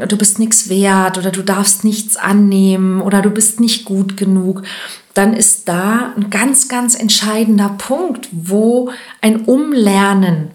du 0.09 0.17
bist 0.17 0.39
nichts 0.39 0.69
wert 0.69 1.19
oder 1.19 1.31
du 1.31 1.43
darfst 1.43 1.85
nichts 1.85 2.17
annehmen 2.17 3.01
oder 3.01 3.23
du 3.23 3.31
bist 3.31 3.61
nicht 3.61 3.85
gut 3.85 4.17
genug, 4.17 4.63
dann 5.13 5.35
ist 5.35 5.69
da 5.69 6.13
ein 6.17 6.31
ganz, 6.31 6.69
ganz 6.69 6.95
entscheidender 6.95 7.69
Punkt, 7.69 8.29
wo 8.33 8.91
ein 9.21 9.45
Umlernen 9.45 10.51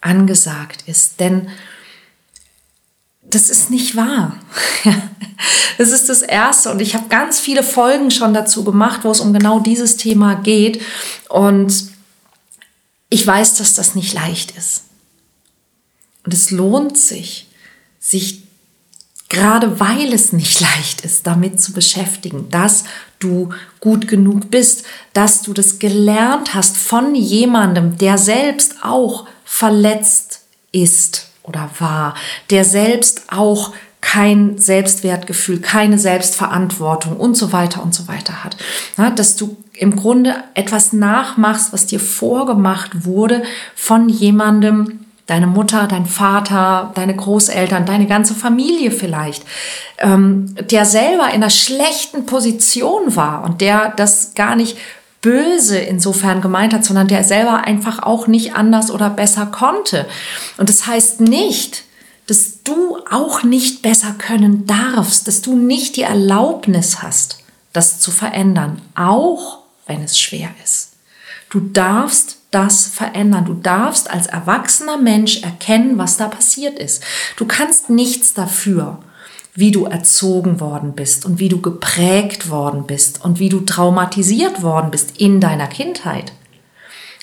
angesagt 0.00 0.84
ist. 0.86 1.20
Denn 1.20 1.48
das 3.22 3.50
ist 3.50 3.70
nicht 3.70 3.96
wahr. 3.96 4.36
das 5.78 5.90
ist 5.90 6.08
das 6.08 6.22
Erste. 6.22 6.70
Und 6.70 6.80
ich 6.80 6.94
habe 6.94 7.08
ganz 7.08 7.38
viele 7.38 7.62
Folgen 7.62 8.10
schon 8.10 8.34
dazu 8.34 8.64
gemacht, 8.64 9.00
wo 9.02 9.10
es 9.10 9.20
um 9.20 9.32
genau 9.32 9.60
dieses 9.60 9.96
Thema 9.96 10.34
geht. 10.34 10.80
Und 11.28 11.90
ich 13.08 13.26
weiß, 13.26 13.56
dass 13.56 13.74
das 13.74 13.94
nicht 13.94 14.14
leicht 14.14 14.56
ist. 14.56 14.84
Und 16.24 16.32
es 16.34 16.50
lohnt 16.50 16.96
sich, 16.96 17.48
sich 17.98 18.49
gerade 19.30 19.80
weil 19.80 20.12
es 20.12 20.34
nicht 20.34 20.60
leicht 20.76 21.00
ist, 21.00 21.26
damit 21.26 21.58
zu 21.58 21.72
beschäftigen, 21.72 22.50
dass 22.50 22.84
du 23.18 23.48
gut 23.80 24.06
genug 24.06 24.50
bist, 24.50 24.84
dass 25.14 25.40
du 25.40 25.54
das 25.54 25.78
gelernt 25.78 26.54
hast 26.54 26.76
von 26.76 27.14
jemandem, 27.14 27.96
der 27.96 28.18
selbst 28.18 28.76
auch 28.82 29.26
verletzt 29.44 30.42
ist 30.72 31.28
oder 31.42 31.70
war, 31.78 32.14
der 32.50 32.64
selbst 32.64 33.24
auch 33.32 33.72
kein 34.00 34.56
Selbstwertgefühl, 34.56 35.60
keine 35.60 35.98
Selbstverantwortung 35.98 37.16
und 37.16 37.36
so 37.36 37.52
weiter 37.52 37.82
und 37.82 37.94
so 37.94 38.08
weiter 38.08 38.44
hat. 38.44 38.56
Dass 39.16 39.36
du 39.36 39.56
im 39.74 39.94
Grunde 39.94 40.34
etwas 40.54 40.92
nachmachst, 40.92 41.72
was 41.72 41.86
dir 41.86 42.00
vorgemacht 42.00 43.04
wurde 43.04 43.42
von 43.74 44.08
jemandem, 44.08 45.00
deine 45.30 45.46
Mutter, 45.46 45.86
dein 45.86 46.06
Vater, 46.06 46.90
deine 46.96 47.14
Großeltern, 47.14 47.86
deine 47.86 48.06
ganze 48.06 48.34
Familie 48.34 48.90
vielleicht, 48.90 49.44
ähm, 49.98 50.54
der 50.58 50.84
selber 50.84 51.28
in 51.28 51.34
einer 51.34 51.50
schlechten 51.50 52.26
Position 52.26 53.14
war 53.14 53.44
und 53.44 53.60
der 53.60 53.90
das 53.96 54.34
gar 54.34 54.56
nicht 54.56 54.76
böse 55.22 55.78
insofern 55.78 56.40
gemeint 56.40 56.74
hat, 56.74 56.84
sondern 56.84 57.06
der 57.06 57.22
selber 57.22 57.64
einfach 57.64 58.02
auch 58.02 58.26
nicht 58.26 58.56
anders 58.56 58.90
oder 58.90 59.08
besser 59.08 59.46
konnte. 59.46 60.06
Und 60.56 60.68
das 60.68 60.88
heißt 60.88 61.20
nicht, 61.20 61.84
dass 62.26 62.64
du 62.64 62.98
auch 63.08 63.44
nicht 63.44 63.82
besser 63.82 64.14
können 64.18 64.66
darfst, 64.66 65.28
dass 65.28 65.42
du 65.42 65.54
nicht 65.54 65.96
die 65.96 66.02
Erlaubnis 66.02 67.02
hast, 67.02 67.38
das 67.72 68.00
zu 68.00 68.10
verändern, 68.10 68.82
auch 68.96 69.58
wenn 69.86 70.02
es 70.02 70.18
schwer 70.18 70.48
ist. 70.64 70.94
Du 71.50 71.60
darfst 71.60 72.39
das 72.50 72.86
verändern. 72.86 73.44
Du 73.44 73.54
darfst 73.54 74.10
als 74.10 74.26
erwachsener 74.26 74.96
Mensch 74.96 75.42
erkennen, 75.42 75.98
was 75.98 76.16
da 76.16 76.28
passiert 76.28 76.78
ist. 76.78 77.02
Du 77.36 77.44
kannst 77.44 77.90
nichts 77.90 78.34
dafür, 78.34 78.98
wie 79.54 79.70
du 79.70 79.84
erzogen 79.84 80.60
worden 80.60 80.94
bist 80.94 81.24
und 81.24 81.38
wie 81.38 81.48
du 81.48 81.60
geprägt 81.60 82.50
worden 82.50 82.86
bist 82.86 83.24
und 83.24 83.38
wie 83.38 83.48
du 83.48 83.60
traumatisiert 83.60 84.62
worden 84.62 84.90
bist 84.90 85.18
in 85.18 85.40
deiner 85.40 85.66
Kindheit. 85.66 86.32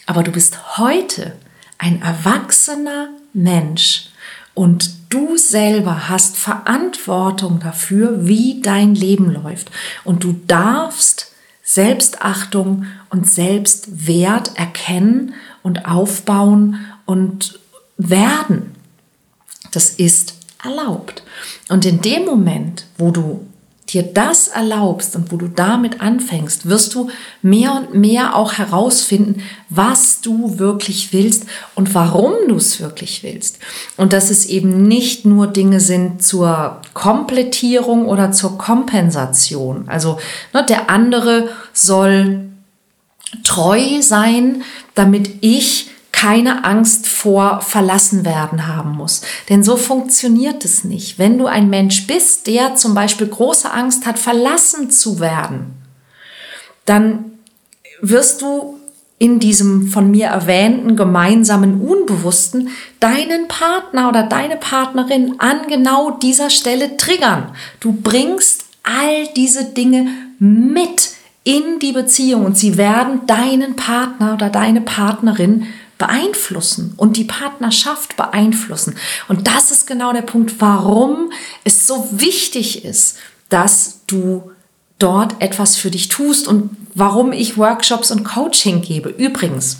Aber 0.05 0.23
du 0.23 0.31
bist 0.31 0.77
heute 0.77 1.33
ein 1.77 2.01
erwachsener 2.01 3.09
Mensch 3.33 4.09
und 4.53 4.91
du 5.09 5.37
selber 5.37 6.09
hast 6.09 6.37
Verantwortung 6.37 7.59
dafür, 7.59 8.25
wie 8.25 8.61
dein 8.61 8.95
Leben 8.95 9.31
läuft. 9.31 9.69
Und 10.03 10.23
du 10.23 10.35
darfst 10.47 11.31
Selbstachtung 11.69 12.85
und 13.09 13.27
Selbstwert 13.27 14.57
erkennen 14.57 15.33
und 15.63 15.85
aufbauen 15.85 16.79
und 17.05 17.59
werden. 17.97 18.73
Das 19.73 19.89
ist 19.89 20.35
erlaubt. 20.63 21.23
Und 21.67 21.83
in 21.83 21.99
dem 21.99 22.23
Moment, 22.23 22.85
wo 22.97 23.11
du 23.11 23.45
dir 23.89 24.03
das 24.03 24.49
erlaubst 24.49 25.15
und 25.15 25.31
wo 25.31 25.37
du 25.37 25.47
damit 25.47 26.01
anfängst, 26.01 26.67
wirst 26.67 26.93
du 26.93 27.09
mehr 27.41 27.73
und 27.73 27.93
mehr 27.93 28.35
auch 28.35 28.53
herausfinden, 28.53 29.41
was 29.69 30.19
du 30.21 30.59
wirklich 30.59 31.13
willst 31.13 31.45
und 31.73 31.95
warum 31.95 32.33
du 32.47 32.55
es 32.55 32.81
wirklich 32.81 33.23
willst. 33.23 33.59
Und 33.95 34.11
dass 34.11 34.29
es 34.29 34.45
eben 34.45 34.83
nicht 34.87 35.25
nur 35.25 35.47
Dinge 35.47 35.79
sind 35.79 36.21
zur 36.21 36.81
Komplettierung 36.93 38.07
oder 38.07 38.31
zur 38.31 38.57
Kompensation. 38.57 39.87
Also 39.87 40.19
ne, 40.53 40.65
der 40.65 40.89
andere 40.89 41.49
soll 41.71 42.49
treu 43.43 44.01
sein, 44.01 44.63
damit 44.95 45.29
ich 45.41 45.91
keine 46.17 46.65
Angst 46.65 47.05
vor 47.05 47.61
verlassen 47.61 48.25
werden 48.25 48.65
haben 48.65 48.93
muss. 48.93 49.21
Denn 49.49 49.63
so 49.63 49.77
funktioniert 49.77 50.65
es 50.65 50.83
nicht. 50.83 51.19
Wenn 51.19 51.37
du 51.37 51.45
ein 51.45 51.69
Mensch 51.69 52.07
bist, 52.07 52.47
der 52.47 52.73
zum 52.73 52.95
Beispiel 52.95 53.27
große 53.27 53.71
Angst 53.71 54.07
hat, 54.07 54.17
verlassen 54.17 54.89
zu 54.89 55.19
werden, 55.19 55.75
dann 56.85 57.25
wirst 58.01 58.41
du 58.41 58.79
in 59.19 59.39
diesem 59.39 59.89
von 59.89 60.09
mir 60.09 60.27
erwähnten 60.27 60.95
gemeinsamen 60.95 61.81
Unbewussten 61.81 62.69
deinen 62.99 63.47
Partner 63.47 64.09
oder 64.09 64.23
deine 64.23 64.57
Partnerin 64.57 65.35
an 65.37 65.67
genau 65.67 66.11
dieser 66.11 66.49
Stelle 66.49 66.97
triggern. 66.97 67.51
Du 67.79 67.91
bringst 67.91 68.65
all 68.81 69.27
diese 69.35 69.65
Dinge 69.65 70.07
mit 70.39 71.11
in 71.43 71.77
die 71.79 71.91
Beziehung 71.91 72.43
und 72.43 72.57
sie 72.57 72.75
werden 72.75 73.27
deinen 73.27 73.75
Partner 73.75 74.33
oder 74.33 74.49
deine 74.49 74.81
Partnerin 74.81 75.67
beeinflussen 75.97 76.93
und 76.97 77.17
die 77.17 77.23
Partnerschaft 77.23 78.15
beeinflussen. 78.17 78.95
Und 79.27 79.47
das 79.47 79.71
ist 79.71 79.87
genau 79.87 80.13
der 80.13 80.21
Punkt, 80.21 80.59
warum 80.59 81.31
es 81.63 81.87
so 81.87 82.07
wichtig 82.11 82.85
ist, 82.85 83.17
dass 83.49 84.01
du 84.07 84.51
dort 84.99 85.41
etwas 85.41 85.75
für 85.75 85.91
dich 85.91 86.09
tust 86.09 86.47
und 86.47 86.69
warum 86.93 87.31
ich 87.31 87.57
Workshops 87.57 88.11
und 88.11 88.23
Coaching 88.23 88.81
gebe. 88.81 89.09
Übrigens, 89.09 89.77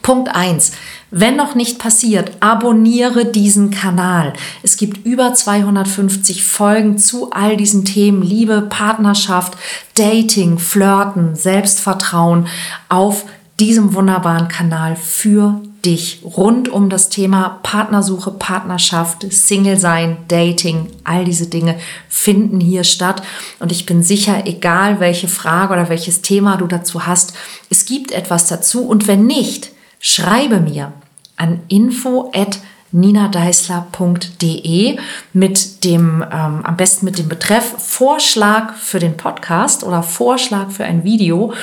Punkt 0.00 0.34
eins: 0.34 0.72
Wenn 1.10 1.36
noch 1.36 1.54
nicht 1.54 1.78
passiert, 1.78 2.32
abonniere 2.40 3.26
diesen 3.26 3.70
Kanal. 3.70 4.32
Es 4.62 4.76
gibt 4.76 5.04
über 5.06 5.34
250 5.34 6.42
Folgen 6.44 6.96
zu 6.96 7.30
all 7.30 7.56
diesen 7.58 7.84
Themen. 7.84 8.22
Liebe, 8.22 8.62
Partnerschaft, 8.62 9.54
Dating, 9.94 10.58
Flirten, 10.58 11.36
Selbstvertrauen 11.36 12.46
auf 12.88 13.26
diesem 13.62 13.94
wunderbaren 13.94 14.48
Kanal 14.48 14.96
für 14.96 15.60
dich 15.84 16.20
rund 16.24 16.68
um 16.68 16.90
das 16.90 17.10
Thema 17.10 17.60
Partnersuche, 17.62 18.32
Partnerschaft, 18.32 19.24
Single 19.32 19.78
sein, 19.78 20.16
Dating, 20.26 20.88
all 21.04 21.24
diese 21.24 21.46
Dinge 21.46 21.78
finden 22.08 22.58
hier 22.58 22.82
statt. 22.82 23.22
Und 23.60 23.70
ich 23.70 23.86
bin 23.86 24.02
sicher, 24.02 24.48
egal 24.48 24.98
welche 24.98 25.28
Frage 25.28 25.74
oder 25.74 25.88
welches 25.88 26.22
Thema 26.22 26.56
du 26.56 26.66
dazu 26.66 27.06
hast, 27.06 27.34
es 27.70 27.84
gibt 27.84 28.10
etwas 28.10 28.48
dazu. 28.48 28.84
Und 28.84 29.06
wenn 29.06 29.28
nicht, 29.28 29.70
schreibe 30.00 30.58
mir 30.58 30.92
an 31.36 31.60
info 31.68 32.32
at 32.34 32.58
ninadeisler.de 32.92 34.98
mit 35.32 35.84
dem, 35.84 36.22
ähm, 36.22 36.64
am 36.64 36.76
besten 36.76 37.06
mit 37.06 37.18
dem 37.18 37.28
Betreff 37.28 37.74
Vorschlag 37.78 38.74
für 38.74 38.98
den 38.98 39.16
Podcast 39.16 39.84
oder 39.84 40.02
Vorschlag 40.02 40.70
für 40.70 40.84
ein 40.84 41.04
Video. 41.04 41.54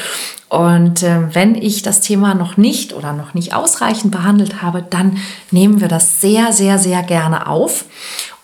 Und 0.50 1.04
äh, 1.04 1.34
wenn 1.34 1.56
ich 1.56 1.84
das 1.84 2.02
Thema 2.02 2.34
noch 2.34 2.58
nicht 2.58 2.94
oder 2.94 3.14
noch 3.14 3.36
nicht 3.36 3.54
ausreichend 3.54 4.12
behandelt 4.12 4.64
habe, 4.64 4.84
dann 4.88 5.18
nehmen 5.52 5.80
wir 5.80 5.88
das 5.88 6.22
sehr, 6.22 6.52
sehr, 6.52 6.80
sehr 6.80 7.04
gerne 7.04 7.48
auf. 7.48 7.86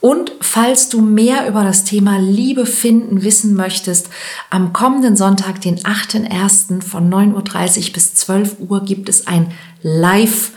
Und 0.01 0.31
falls 0.39 0.89
du 0.89 1.01
mehr 1.01 1.47
über 1.47 1.63
das 1.63 1.83
Thema 1.83 2.19
Liebe 2.19 2.67
finden 2.67 3.23
wissen 3.23 3.55
möchtest, 3.55 4.11
am 4.51 4.71
kommenden 4.71 5.15
Sonntag, 5.15 5.61
den 5.61 5.79
8.1. 5.79 6.83
von 6.83 7.11
9.30 7.11 7.87
Uhr 7.87 7.93
bis 7.93 8.13
12 8.13 8.57
Uhr 8.59 8.85
gibt 8.85 9.09
es 9.09 9.25
ein 9.25 9.51
Live- 9.81 10.51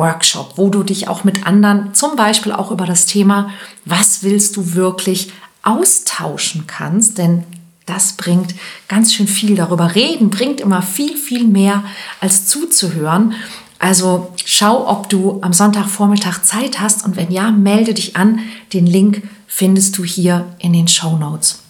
Workshop, 0.00 0.54
wo 0.56 0.70
du 0.70 0.82
dich 0.82 1.08
auch 1.08 1.22
mit 1.24 1.46
anderen 1.46 1.94
zum 1.94 2.16
Beispiel 2.16 2.52
auch 2.52 2.70
über 2.70 2.86
das 2.86 3.06
Thema, 3.06 3.50
was 3.84 4.22
willst 4.22 4.56
du 4.56 4.74
wirklich 4.74 5.30
austauschen 5.62 6.66
kannst, 6.66 7.18
denn 7.18 7.44
das 7.86 8.14
bringt 8.14 8.54
ganz 8.88 9.12
schön 9.12 9.28
viel. 9.28 9.56
Darüber 9.56 9.94
reden 9.94 10.30
bringt 10.30 10.60
immer 10.60 10.80
viel, 10.80 11.16
viel 11.16 11.46
mehr 11.46 11.84
als 12.20 12.46
zuzuhören. 12.46 13.34
Also 13.78 14.32
schau, 14.44 14.88
ob 14.88 15.08
du 15.08 15.40
am 15.42 15.52
Sonntagvormittag 15.52 16.42
Zeit 16.42 16.80
hast 16.80 17.04
und 17.04 17.16
wenn 17.16 17.30
ja, 17.30 17.50
melde 17.50 17.94
dich 17.94 18.16
an. 18.16 18.40
Den 18.72 18.86
Link 18.86 19.22
findest 19.46 19.98
du 19.98 20.04
hier 20.04 20.54
in 20.58 20.72
den 20.72 20.88
Show 20.88 21.16
Notes. 21.16 21.62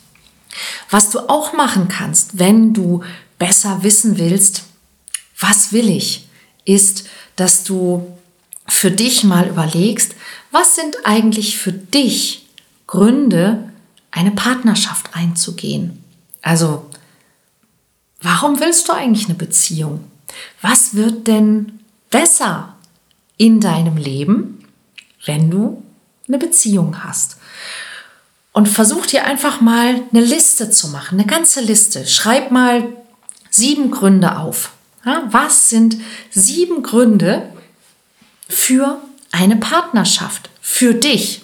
Was 0.91 1.11
du 1.11 1.21
auch 1.21 1.53
machen 1.53 1.89
kannst, 1.89 2.39
wenn 2.39 2.75
du 2.75 3.03
besser 3.39 3.83
wissen 3.83 4.19
willst, 4.19 4.65
was 5.39 5.73
will 5.73 5.89
ich, 5.89 6.29
ist, 6.65 7.09
dass 7.37 7.65
du 7.65 8.07
für 8.71 8.91
dich 8.91 9.25
mal 9.25 9.49
überlegst, 9.49 10.15
was 10.51 10.77
sind 10.77 10.97
eigentlich 11.05 11.59
für 11.59 11.73
dich 11.73 12.47
Gründe, 12.87 13.69
eine 14.11 14.31
Partnerschaft 14.31 15.11
einzugehen? 15.15 16.03
Also, 16.43 16.87
warum 18.23 18.61
willst 18.61 18.89
du 18.89 18.93
eigentlich 18.93 19.27
eine 19.27 19.35
Beziehung? 19.35 20.05
Was 20.63 20.95
wird 20.95 21.27
denn 21.27 21.81
besser 22.11 22.77
in 23.37 23.61
deinem 23.61 23.97
Leben, 23.97 24.65
wenn 25.27 25.51
du 25.51 25.83
eine 26.29 26.39
Beziehung 26.39 27.05
hast? 27.05 27.37
Und 28.53 28.69
versuch 28.69 29.07
dir 29.07 29.25
einfach 29.25 29.61
mal 29.61 30.03
eine 30.13 30.25
Liste 30.25 30.71
zu 30.71 30.89
machen, 30.89 31.19
eine 31.21 31.27
ganze 31.29 31.61
Liste. 31.61 32.07
Schreib 32.07 32.51
mal 32.51 32.85
sieben 33.51 33.91
Gründe 33.91 34.39
auf. 34.39 34.73
Was 35.05 35.69
sind 35.69 35.97
sieben 36.31 36.83
Gründe 36.83 37.53
für 38.51 39.01
eine 39.31 39.57
Partnerschaft, 39.57 40.51
für 40.61 40.95
dich? 40.95 41.43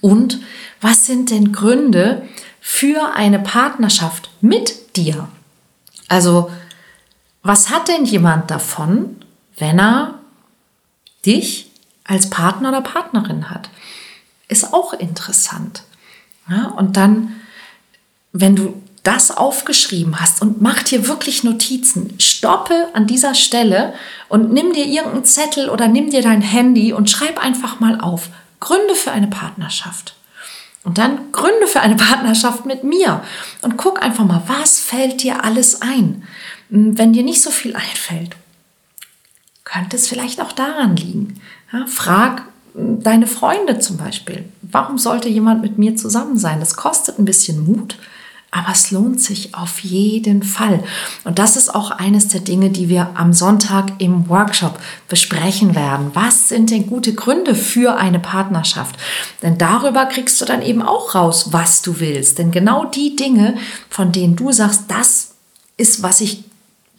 Und 0.00 0.40
was 0.80 1.06
sind 1.06 1.30
denn 1.30 1.52
Gründe 1.52 2.28
für 2.60 3.14
eine 3.14 3.38
Partnerschaft 3.38 4.30
mit 4.40 4.96
dir? 4.96 5.28
Also, 6.08 6.50
was 7.42 7.70
hat 7.70 7.88
denn 7.88 8.04
jemand 8.04 8.50
davon, 8.50 9.16
wenn 9.56 9.80
er 9.80 10.18
dich 11.24 11.70
als 12.04 12.28
Partner 12.28 12.68
oder 12.68 12.82
Partnerin 12.82 13.50
hat? 13.50 13.70
Ist 14.48 14.72
auch 14.74 14.92
interessant. 14.92 15.84
Ja, 16.48 16.66
und 16.66 16.96
dann, 16.96 17.40
wenn 18.32 18.56
du 18.56 18.82
das 19.02 19.30
aufgeschrieben 19.30 20.20
hast 20.20 20.42
und 20.42 20.60
mach 20.60 20.82
dir 20.82 21.08
wirklich 21.08 21.42
Notizen. 21.42 22.14
Stoppe 22.18 22.88
an 22.92 23.06
dieser 23.06 23.34
Stelle 23.34 23.94
und 24.28 24.52
nimm 24.52 24.72
dir 24.72 24.84
irgendeinen 24.84 25.24
Zettel 25.24 25.70
oder 25.70 25.88
nimm 25.88 26.10
dir 26.10 26.22
dein 26.22 26.42
Handy 26.42 26.92
und 26.92 27.10
schreib 27.10 27.42
einfach 27.42 27.80
mal 27.80 28.00
auf. 28.00 28.28
Gründe 28.60 28.94
für 28.94 29.10
eine 29.10 29.28
Partnerschaft. 29.28 30.14
Und 30.84 30.98
dann 30.98 31.32
Gründe 31.32 31.66
für 31.66 31.80
eine 31.80 31.96
Partnerschaft 32.10 32.66
mit 32.66 32.84
mir. 32.84 33.22
Und 33.62 33.76
guck 33.76 34.02
einfach 34.02 34.24
mal, 34.24 34.42
was 34.46 34.80
fällt 34.80 35.22
dir 35.22 35.44
alles 35.44 35.82
ein? 35.82 36.24
Hm, 36.70 36.98
wenn 36.98 37.12
dir 37.12 37.22
nicht 37.22 37.42
so 37.42 37.50
viel 37.50 37.74
einfällt, 37.76 38.36
könnte 39.64 39.96
es 39.96 40.08
vielleicht 40.08 40.40
auch 40.40 40.52
daran 40.52 40.96
liegen. 40.96 41.40
Ja, 41.72 41.86
frag 41.86 42.42
hm, 42.74 43.02
deine 43.02 43.26
Freunde 43.26 43.78
zum 43.78 43.96
Beispiel. 43.96 44.44
Warum 44.62 44.98
sollte 44.98 45.28
jemand 45.28 45.62
mit 45.62 45.78
mir 45.78 45.96
zusammen 45.96 46.38
sein? 46.38 46.60
Das 46.60 46.74
kostet 46.74 47.18
ein 47.18 47.24
bisschen 47.24 47.64
Mut, 47.64 47.96
aber 48.52 48.72
es 48.72 48.90
lohnt 48.90 49.20
sich 49.20 49.54
auf 49.54 49.80
jeden 49.80 50.42
Fall. 50.42 50.82
Und 51.22 51.38
das 51.38 51.56
ist 51.56 51.72
auch 51.72 51.92
eines 51.92 52.28
der 52.28 52.40
Dinge, 52.40 52.70
die 52.70 52.88
wir 52.88 53.10
am 53.14 53.32
Sonntag 53.32 53.92
im 53.98 54.28
Workshop 54.28 54.80
besprechen 55.08 55.76
werden. 55.76 56.10
Was 56.14 56.48
sind 56.48 56.70
denn 56.70 56.86
gute 56.88 57.14
Gründe 57.14 57.54
für 57.54 57.96
eine 57.96 58.18
Partnerschaft? 58.18 58.96
Denn 59.42 59.56
darüber 59.56 60.06
kriegst 60.06 60.40
du 60.40 60.44
dann 60.44 60.62
eben 60.62 60.82
auch 60.82 61.14
raus, 61.14 61.52
was 61.52 61.82
du 61.82 62.00
willst. 62.00 62.38
Denn 62.38 62.50
genau 62.50 62.86
die 62.86 63.14
Dinge, 63.14 63.56
von 63.88 64.10
denen 64.10 64.34
du 64.34 64.50
sagst, 64.50 64.84
das 64.88 65.34
ist, 65.76 66.02
was 66.02 66.20
ich, 66.20 66.42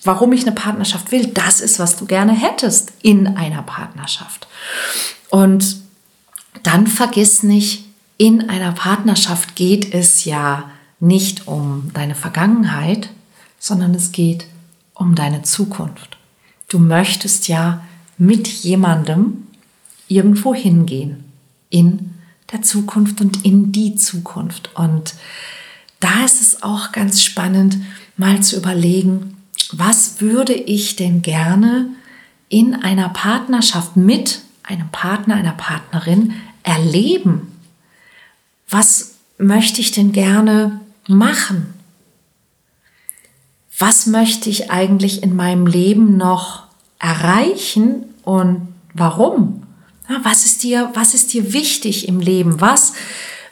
warum 0.04 0.32
ich 0.32 0.44
eine 0.44 0.54
Partnerschaft 0.54 1.12
will, 1.12 1.28
das 1.28 1.60
ist, 1.60 1.80
was 1.80 1.98
du 1.98 2.06
gerne 2.06 2.32
hättest 2.32 2.94
in 3.02 3.28
einer 3.36 3.62
Partnerschaft. 3.62 4.48
Und 5.30 5.82
dann 6.64 6.88
vergiss 6.88 7.44
nicht, 7.44 7.86
in 8.18 8.50
einer 8.50 8.72
Partnerschaft 8.72 9.56
geht 9.56 9.94
es 9.94 10.24
ja 10.26 10.70
nicht 11.02 11.48
um 11.48 11.92
deine 11.94 12.16
Vergangenheit, 12.16 13.10
sondern 13.60 13.94
es 13.94 14.12
geht 14.12 14.46
um 14.94 15.16
deine 15.16 15.42
Zukunft. 15.42 16.18
Du 16.70 16.80
möchtest 16.80 17.48
ja 17.48 17.84
mit 18.18 18.48
jemandem 18.48 19.48
irgendwo 20.08 20.54
hingehen 20.54 21.24
in 21.70 22.14
der 22.52 22.62
Zukunft 22.62 23.20
und 23.20 23.44
in 23.44 23.72
die 23.72 23.96
Zukunft. 23.96 24.70
Und 24.76 25.16
da 26.00 26.24
ist 26.24 26.42
es 26.42 26.64
auch 26.64 26.92
ganz 26.92 27.24
spannend, 27.24 27.78
mal 28.18 28.42
zu 28.42 28.58
überlegen, 28.58 29.38
was 29.72 30.22
würde 30.22 30.54
ich 30.54 30.96
denn 30.96 31.22
gerne 31.22 31.90
in 32.50 32.76
einer 32.76 33.10
Partnerschaft 33.10 33.96
mit 33.96 34.42
einem 34.64 34.90
Partner, 34.90 35.36
einer 35.36 35.54
Partnerin 35.54 36.34
erleben? 36.64 37.58
Was 38.70 39.16
möchte 39.38 39.82
ich 39.82 39.92
denn 39.92 40.12
gerne 40.12 40.80
machen? 41.16 41.74
Was 43.78 44.06
möchte 44.06 44.50
ich 44.50 44.70
eigentlich 44.72 45.24
in 45.24 45.36
meinem 45.36 45.66
Leben 45.66 46.18
noch 46.18 46.64
erreichen 47.00 48.06
und 48.24 48.68
warum? 48.94 49.64
was 50.24 50.46
ist 50.46 50.64
dir, 50.64 50.90
was 50.94 51.14
ist 51.14 51.34
dir 51.34 51.54
wichtig 51.54 52.08
im 52.08 52.20
Leben? 52.20 52.60
Was 52.60 52.94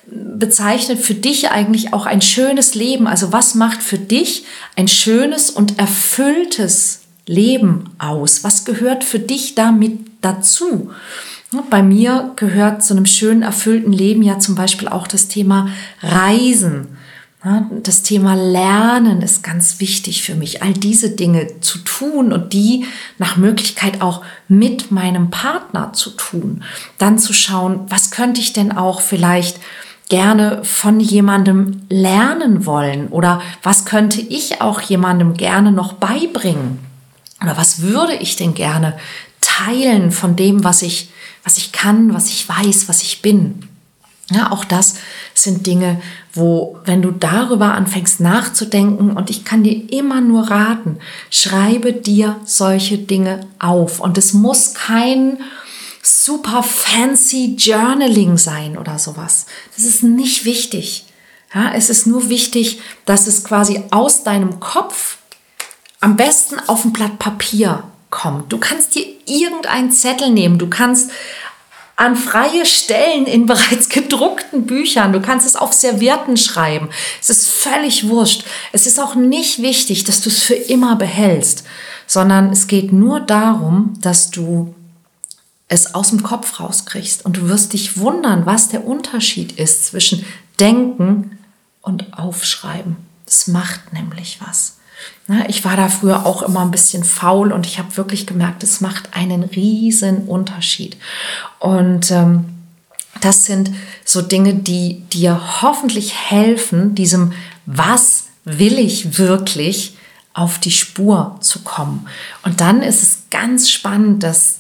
bezeichnet 0.07 0.99
für 0.99 1.13
dich 1.13 1.51
eigentlich 1.51 1.93
auch 1.93 2.05
ein 2.05 2.21
schönes 2.21 2.75
Leben? 2.75 3.07
Also 3.07 3.31
was 3.31 3.55
macht 3.55 3.81
für 3.81 3.97
dich 3.97 4.45
ein 4.75 4.87
schönes 4.87 5.49
und 5.49 5.79
erfülltes 5.79 7.01
Leben 7.25 7.91
aus? 7.99 8.43
Was 8.43 8.65
gehört 8.65 9.03
für 9.03 9.19
dich 9.19 9.55
damit 9.55 9.99
dazu? 10.21 10.91
Bei 11.69 11.81
mir 11.81 12.33
gehört 12.35 12.83
zu 12.83 12.93
einem 12.93 13.05
schönen, 13.07 13.41
erfüllten 13.41 13.91
Leben 13.91 14.21
ja 14.21 14.39
zum 14.39 14.55
Beispiel 14.55 14.87
auch 14.87 15.07
das 15.07 15.27
Thema 15.27 15.69
Reisen. 16.01 16.98
Das 17.41 18.01
Thema 18.01 18.35
Lernen 18.35 19.21
ist 19.21 19.43
ganz 19.43 19.79
wichtig 19.79 20.23
für 20.23 20.35
mich, 20.35 20.61
all 20.61 20.73
diese 20.73 21.11
Dinge 21.11 21.61
zu 21.61 21.77
tun 21.79 22.33
und 22.33 22.51
die 22.51 22.85
nach 23.17 23.37
Möglichkeit 23.37 24.01
auch 24.01 24.23
mit 24.49 24.91
meinem 24.91 25.29
Partner 25.29 25.93
zu 25.93 26.09
tun. 26.09 26.63
Dann 26.97 27.17
zu 27.17 27.31
schauen, 27.31 27.85
was 27.87 28.11
könnte 28.11 28.41
ich 28.41 28.51
denn 28.51 28.73
auch 28.73 28.99
vielleicht 28.99 29.57
gerne 30.09 30.65
von 30.65 30.99
jemandem 30.99 31.83
lernen 31.89 32.65
wollen 32.65 33.07
oder 33.07 33.41
was 33.63 33.85
könnte 33.85 34.19
ich 34.19 34.59
auch 34.59 34.81
jemandem 34.81 35.35
gerne 35.35 35.71
noch 35.71 35.93
beibringen 35.93 36.79
oder 37.41 37.55
was 37.55 37.81
würde 37.81 38.15
ich 38.15 38.35
denn 38.35 38.53
gerne 38.53 38.97
teilen 39.39 40.11
von 40.11 40.35
dem, 40.35 40.65
was 40.65 40.81
ich, 40.81 41.09
was 41.45 41.57
ich 41.57 41.71
kann, 41.71 42.13
was 42.13 42.27
ich 42.27 42.49
weiß, 42.49 42.89
was 42.89 43.01
ich 43.01 43.21
bin. 43.21 43.65
Ja, 44.31 44.51
auch 44.51 44.65
das 44.65 44.95
sind 45.43 45.67
Dinge, 45.67 46.01
wo, 46.33 46.77
wenn 46.85 47.01
du 47.01 47.11
darüber 47.11 47.73
anfängst 47.73 48.19
nachzudenken, 48.19 49.11
und 49.11 49.29
ich 49.29 49.45
kann 49.45 49.63
dir 49.63 49.91
immer 49.91 50.21
nur 50.21 50.49
raten, 50.49 50.97
schreibe 51.29 51.93
dir 51.93 52.35
solche 52.45 52.97
Dinge 52.97 53.47
auf. 53.59 53.99
Und 53.99 54.17
es 54.17 54.33
muss 54.33 54.73
kein 54.73 55.37
super 56.01 56.63
fancy 56.63 57.55
Journaling 57.57 58.37
sein 58.37 58.77
oder 58.77 58.99
sowas. 58.99 59.45
Das 59.75 59.85
ist 59.85 60.03
nicht 60.03 60.45
wichtig. 60.45 61.05
Ja, 61.53 61.73
es 61.73 61.89
ist 61.89 62.05
nur 62.05 62.29
wichtig, 62.29 62.79
dass 63.05 63.27
es 63.27 63.43
quasi 63.43 63.81
aus 63.91 64.23
deinem 64.23 64.59
Kopf 64.59 65.17
am 65.99 66.15
besten 66.15 66.59
auf 66.67 66.85
ein 66.85 66.93
Blatt 66.93 67.19
Papier 67.19 67.83
kommt. 68.09 68.51
Du 68.51 68.57
kannst 68.57 68.95
dir 68.95 69.05
irgendeinen 69.25 69.91
Zettel 69.91 70.29
nehmen, 70.29 70.57
du 70.57 70.67
kannst 70.67 71.11
an 71.99 72.15
freie 72.15 72.65
Stellen 72.65 73.25
in 73.25 73.45
bereits 73.45 73.89
gedruckten 73.89 74.65
Büchern. 74.65 75.11
Du 75.11 75.21
kannst 75.21 75.45
es 75.45 75.57
auf 75.57 75.73
Servietten 75.73 76.37
schreiben. 76.37 76.87
Es 77.21 77.29
ist 77.29 77.49
völlig 77.49 78.07
wurscht. 78.07 78.45
Es 78.71 78.87
ist 78.87 79.01
auch 79.01 79.15
nicht 79.15 79.61
wichtig, 79.61 80.05
dass 80.05 80.21
du 80.21 80.29
es 80.29 80.41
für 80.41 80.53
immer 80.53 80.95
behältst, 80.95 81.65
sondern 82.07 82.53
es 82.53 82.67
geht 82.67 82.93
nur 82.93 83.19
darum, 83.19 83.95
dass 83.99 84.31
du 84.31 84.73
es 85.67 85.93
aus 85.93 86.11
dem 86.11 86.23
Kopf 86.23 86.61
rauskriegst 86.61 87.25
und 87.25 87.35
du 87.35 87.49
wirst 87.49 87.73
dich 87.73 87.97
wundern, 87.97 88.45
was 88.45 88.69
der 88.69 88.87
Unterschied 88.87 89.59
ist 89.59 89.85
zwischen 89.85 90.25
Denken 90.57 91.37
und 91.81 92.17
Aufschreiben. 92.17 92.95
Das 93.25 93.47
macht 93.47 93.91
nämlich 93.91 94.39
was. 94.45 94.78
Ich 95.47 95.63
war 95.63 95.77
da 95.77 95.89
früher 95.89 96.25
auch 96.25 96.41
immer 96.41 96.61
ein 96.61 96.71
bisschen 96.71 97.03
faul 97.03 97.51
und 97.51 97.67
ich 97.67 97.77
habe 97.77 97.97
wirklich 97.97 98.25
gemerkt, 98.25 98.63
es 98.63 98.81
macht 98.81 99.15
einen 99.15 99.43
riesen 99.43 100.27
Unterschied. 100.27 100.97
Und 101.59 102.09
ähm, 102.11 102.45
das 103.21 103.45
sind 103.45 103.71
so 104.05 104.21
Dinge, 104.21 104.55
die 104.55 105.01
dir 105.13 105.61
hoffentlich 105.61 106.15
helfen, 106.15 106.95
diesem 106.95 107.33
Was 107.65 108.25
will 108.43 108.79
ich 108.79 109.17
wirklich 109.19 109.97
auf 110.33 110.57
die 110.57 110.71
Spur 110.71 111.37
zu 111.41 111.59
kommen. 111.59 112.07
Und 112.43 112.61
dann 112.61 112.81
ist 112.81 113.03
es 113.03 113.23
ganz 113.29 113.69
spannend, 113.69 114.23
dass 114.23 114.59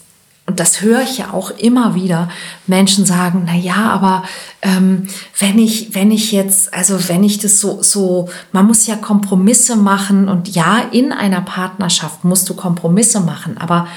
und 0.49 0.59
das 0.59 0.81
höre 0.81 1.03
ich 1.03 1.19
ja 1.19 1.31
auch 1.31 1.51
immer 1.51 1.93
wieder, 1.93 2.27
Menschen 2.65 3.05
sagen, 3.05 3.43
na 3.45 3.53
ja, 3.55 3.91
aber 3.91 4.23
ähm, 4.63 5.05
wenn 5.37 5.59
ich, 5.59 5.93
wenn 5.93 6.09
ich 6.09 6.31
jetzt, 6.31 6.73
also 6.73 7.07
wenn 7.07 7.23
ich 7.23 7.37
das 7.37 7.59
so, 7.59 7.83
so, 7.83 8.29
man 8.51 8.65
muss 8.65 8.87
ja 8.87 8.95
Kompromisse 8.95 9.75
machen. 9.75 10.27
Und 10.27 10.47
ja, 10.47 10.79
in 10.91 11.11
einer 11.11 11.41
Partnerschaft 11.41 12.23
musst 12.23 12.49
du 12.49 12.55
Kompromisse 12.55 13.19
machen, 13.19 13.59
aber 13.59 13.87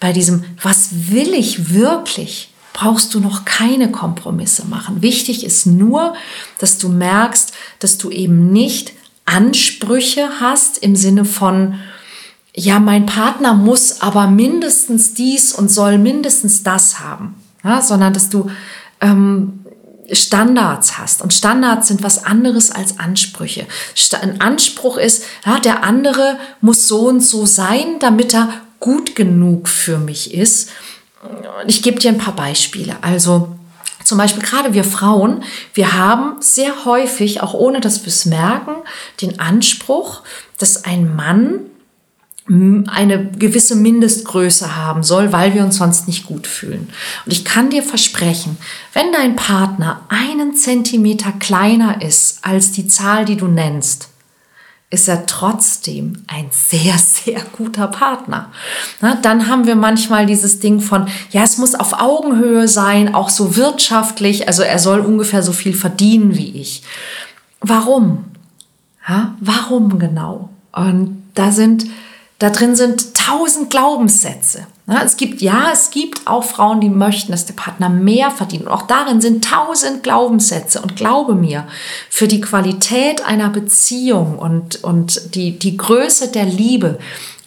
bei 0.00 0.12
diesem, 0.12 0.44
was 0.60 0.90
will 0.92 1.32
ich 1.32 1.72
wirklich, 1.72 2.52
brauchst 2.74 3.14
du 3.14 3.20
noch 3.20 3.46
keine 3.46 3.90
Kompromisse 3.90 4.66
machen. 4.66 5.00
Wichtig 5.00 5.46
ist 5.46 5.64
nur, 5.64 6.12
dass 6.58 6.76
du 6.76 6.90
merkst, 6.90 7.54
dass 7.78 7.96
du 7.96 8.10
eben 8.10 8.52
nicht 8.52 8.92
Ansprüche 9.24 10.28
hast 10.40 10.76
im 10.76 10.94
Sinne 10.94 11.24
von, 11.24 11.76
ja, 12.54 12.78
mein 12.78 13.06
Partner 13.06 13.54
muss 13.54 14.00
aber 14.02 14.26
mindestens 14.26 15.14
dies 15.14 15.52
und 15.52 15.70
soll 15.70 15.98
mindestens 15.98 16.62
das 16.62 17.00
haben, 17.00 17.34
ja, 17.64 17.80
sondern 17.80 18.12
dass 18.12 18.28
du 18.28 18.50
ähm, 19.00 19.60
Standards 20.12 20.98
hast. 20.98 21.22
Und 21.22 21.32
Standards 21.32 21.88
sind 21.88 22.02
was 22.02 22.24
anderes 22.24 22.70
als 22.70 22.98
Ansprüche. 22.98 23.66
Ein 24.20 24.40
Anspruch 24.40 24.98
ist, 24.98 25.24
ja, 25.46 25.58
der 25.60 25.84
andere 25.84 26.38
muss 26.60 26.88
so 26.88 27.08
und 27.08 27.20
so 27.20 27.46
sein, 27.46 27.98
damit 28.00 28.34
er 28.34 28.52
gut 28.80 29.16
genug 29.16 29.68
für 29.68 29.98
mich 29.98 30.34
ist. 30.34 30.70
Ich 31.66 31.82
gebe 31.82 32.00
dir 32.00 32.10
ein 32.10 32.18
paar 32.18 32.36
Beispiele. 32.36 32.96
Also 33.00 33.56
zum 34.04 34.18
Beispiel 34.18 34.42
gerade 34.42 34.74
wir 34.74 34.84
Frauen, 34.84 35.44
wir 35.72 35.94
haben 35.94 36.42
sehr 36.42 36.84
häufig, 36.84 37.40
auch 37.40 37.54
ohne 37.54 37.80
dass 37.80 38.02
wir 38.02 38.08
es 38.08 38.26
merken, 38.26 38.74
den 39.20 39.38
Anspruch, 39.40 40.22
dass 40.58 40.84
ein 40.84 41.14
Mann 41.14 41.60
eine 42.48 43.30
gewisse 43.38 43.76
Mindestgröße 43.76 44.76
haben 44.76 45.04
soll, 45.04 45.32
weil 45.32 45.54
wir 45.54 45.62
uns 45.62 45.76
sonst 45.76 46.08
nicht 46.08 46.26
gut 46.26 46.46
fühlen. 46.48 46.88
Und 47.24 47.32
ich 47.32 47.44
kann 47.44 47.70
dir 47.70 47.84
versprechen, 47.84 48.56
wenn 48.92 49.12
dein 49.12 49.36
Partner 49.36 50.00
einen 50.08 50.56
Zentimeter 50.56 51.32
kleiner 51.32 52.02
ist 52.02 52.44
als 52.44 52.72
die 52.72 52.88
Zahl, 52.88 53.24
die 53.24 53.36
du 53.36 53.46
nennst, 53.46 54.08
ist 54.90 55.08
er 55.08 55.24
trotzdem 55.24 56.24
ein 56.26 56.48
sehr, 56.50 56.98
sehr 56.98 57.40
guter 57.56 57.86
Partner. 57.86 58.52
Na, 59.00 59.14
dann 59.14 59.48
haben 59.48 59.66
wir 59.66 59.76
manchmal 59.76 60.26
dieses 60.26 60.58
Ding 60.58 60.80
von, 60.80 61.06
ja, 61.30 61.42
es 61.42 61.56
muss 61.56 61.74
auf 61.74 61.94
Augenhöhe 61.94 62.68
sein, 62.68 63.14
auch 63.14 63.30
so 63.30 63.56
wirtschaftlich, 63.56 64.48
also 64.48 64.62
er 64.62 64.78
soll 64.78 65.00
ungefähr 65.00 65.42
so 65.42 65.52
viel 65.52 65.74
verdienen 65.74 66.36
wie 66.36 66.60
ich. 66.60 66.82
Warum? 67.60 68.24
Ja, 69.08 69.34
warum 69.40 69.98
genau? 69.98 70.50
Und 70.72 71.22
da 71.34 71.52
sind 71.52 71.86
da 72.42 72.50
drin 72.50 72.74
sind 72.74 73.14
tausend 73.14 73.70
Glaubenssätze. 73.70 74.66
Es 75.04 75.16
gibt, 75.16 75.42
ja, 75.42 75.70
es 75.72 75.90
gibt 75.90 76.26
auch 76.26 76.42
Frauen, 76.42 76.80
die 76.80 76.88
möchten, 76.88 77.30
dass 77.30 77.46
der 77.46 77.54
Partner 77.54 77.88
mehr 77.88 78.32
verdient. 78.32 78.64
Und 78.64 78.72
auch 78.72 78.82
darin 78.82 79.20
sind 79.20 79.44
tausend 79.44 80.02
Glaubenssätze. 80.02 80.82
Und 80.82 80.96
glaube 80.96 81.36
mir, 81.36 81.68
für 82.10 82.26
die 82.26 82.40
Qualität 82.40 83.24
einer 83.24 83.48
Beziehung 83.48 84.40
und, 84.40 84.82
und 84.82 85.36
die, 85.36 85.56
die 85.56 85.76
Größe 85.76 86.32
der 86.32 86.44
Liebe 86.44 86.98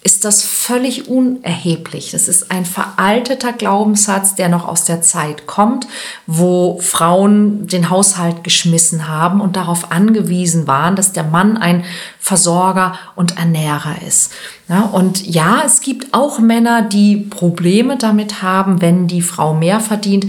ist 0.05 0.23
das 0.23 0.43
völlig 0.43 1.07
unerheblich. 1.07 2.11
Das 2.11 2.27
ist 2.27 2.51
ein 2.51 2.63
veralteter 2.63 3.51
Glaubenssatz, 3.53 4.35
der 4.35 4.49
noch 4.49 4.67
aus 4.67 4.85
der 4.85 5.01
Zeit 5.01 5.47
kommt, 5.47 5.87
wo 6.27 6.79
Frauen 6.79 7.65
den 7.65 7.89
Haushalt 7.89 8.43
geschmissen 8.43 9.07
haben 9.07 9.41
und 9.41 9.55
darauf 9.55 9.91
angewiesen 9.91 10.67
waren, 10.67 10.95
dass 10.95 11.11
der 11.11 11.23
Mann 11.23 11.57
ein 11.57 11.83
Versorger 12.19 12.99
und 13.15 13.39
Ernährer 13.39 13.95
ist. 14.07 14.31
Ja, 14.69 14.81
und 14.81 15.25
ja, 15.25 15.63
es 15.65 15.81
gibt 15.81 16.13
auch 16.13 16.37
Männer, 16.37 16.83
die 16.83 17.17
Probleme 17.17 17.97
damit 17.97 18.43
haben, 18.43 18.81
wenn 18.81 19.07
die 19.07 19.23
Frau 19.23 19.55
mehr 19.55 19.79
verdient. 19.79 20.27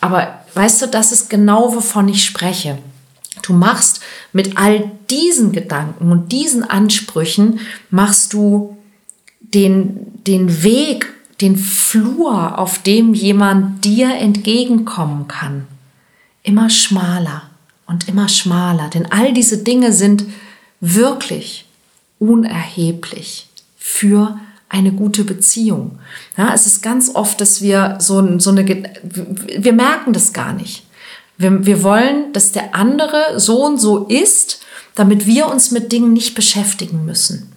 Aber 0.00 0.38
weißt 0.54 0.82
du, 0.82 0.86
das 0.86 1.10
ist 1.10 1.30
genau, 1.30 1.74
wovon 1.74 2.08
ich 2.08 2.24
spreche. 2.24 2.78
Du 3.42 3.54
machst 3.54 4.00
mit 4.32 4.56
all 4.56 4.92
diesen 5.10 5.50
Gedanken 5.50 6.12
und 6.12 6.30
diesen 6.30 6.62
Ansprüchen, 6.62 7.58
machst 7.90 8.32
du 8.32 8.75
den, 9.56 10.22
den 10.24 10.62
Weg, 10.62 11.14
den 11.40 11.56
Flur, 11.56 12.58
auf 12.58 12.82
dem 12.82 13.14
jemand 13.14 13.84
dir 13.86 14.14
entgegenkommen 14.14 15.28
kann, 15.28 15.66
immer 16.42 16.68
schmaler 16.68 17.50
und 17.86 18.06
immer 18.06 18.28
schmaler. 18.28 18.90
Denn 18.90 19.10
all 19.10 19.32
diese 19.32 19.58
Dinge 19.58 19.92
sind 19.92 20.24
wirklich 20.80 21.64
unerheblich 22.18 23.48
für 23.78 24.38
eine 24.68 24.92
gute 24.92 25.24
Beziehung. 25.24 25.98
Ja, 26.36 26.52
es 26.52 26.66
ist 26.66 26.82
ganz 26.82 27.14
oft, 27.14 27.40
dass 27.40 27.62
wir 27.62 27.96
so, 27.98 28.38
so 28.38 28.50
eine, 28.50 28.66
wir 28.66 29.72
merken 29.72 30.12
das 30.12 30.34
gar 30.34 30.52
nicht. 30.52 30.84
Wir, 31.38 31.64
wir 31.64 31.82
wollen, 31.82 32.32
dass 32.34 32.52
der 32.52 32.74
andere 32.74 33.38
so 33.40 33.64
und 33.64 33.78
so 33.78 34.04
ist, 34.04 34.60
damit 34.94 35.26
wir 35.26 35.48
uns 35.48 35.70
mit 35.70 35.92
Dingen 35.92 36.12
nicht 36.12 36.34
beschäftigen 36.34 37.06
müssen. 37.06 37.52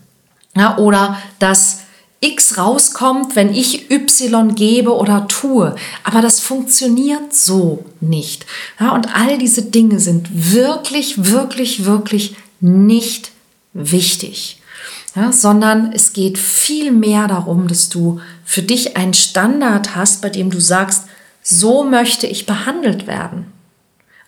Ja, 0.56 0.78
oder 0.78 1.18
dass 1.40 1.82
X 2.22 2.58
rauskommt, 2.58 3.36
wenn 3.36 3.54
ich 3.54 3.90
Y 3.92 4.54
gebe 4.54 4.94
oder 4.96 5.28
tue. 5.28 5.76
Aber 6.04 6.22
das 6.22 6.40
funktioniert 6.40 7.34
so 7.34 7.86
nicht. 8.02 8.46
Ja, 8.80 8.94
und 8.94 9.16
all 9.16 9.38
diese 9.38 9.62
Dinge 9.64 10.00
sind 10.00 10.54
wirklich, 10.54 11.32
wirklich, 11.32 11.86
wirklich 11.86 12.36
nicht 12.60 13.32
wichtig. 13.74 14.62
Ja, 15.16 15.32
sondern 15.32 15.92
es 15.94 16.14
geht 16.14 16.38
viel 16.38 16.92
mehr 16.92 17.28
darum, 17.28 17.68
dass 17.68 17.90
du 17.90 18.20
für 18.46 18.62
dich 18.62 18.96
einen 18.96 19.14
Standard 19.14 19.96
hast, 19.96 20.22
bei 20.22 20.30
dem 20.30 20.52
du 20.52 20.60
sagst, 20.60 21.06
so 21.42 21.84
möchte 21.84 22.28
ich 22.28 22.46
behandelt 22.46 23.08
werden. 23.08 23.48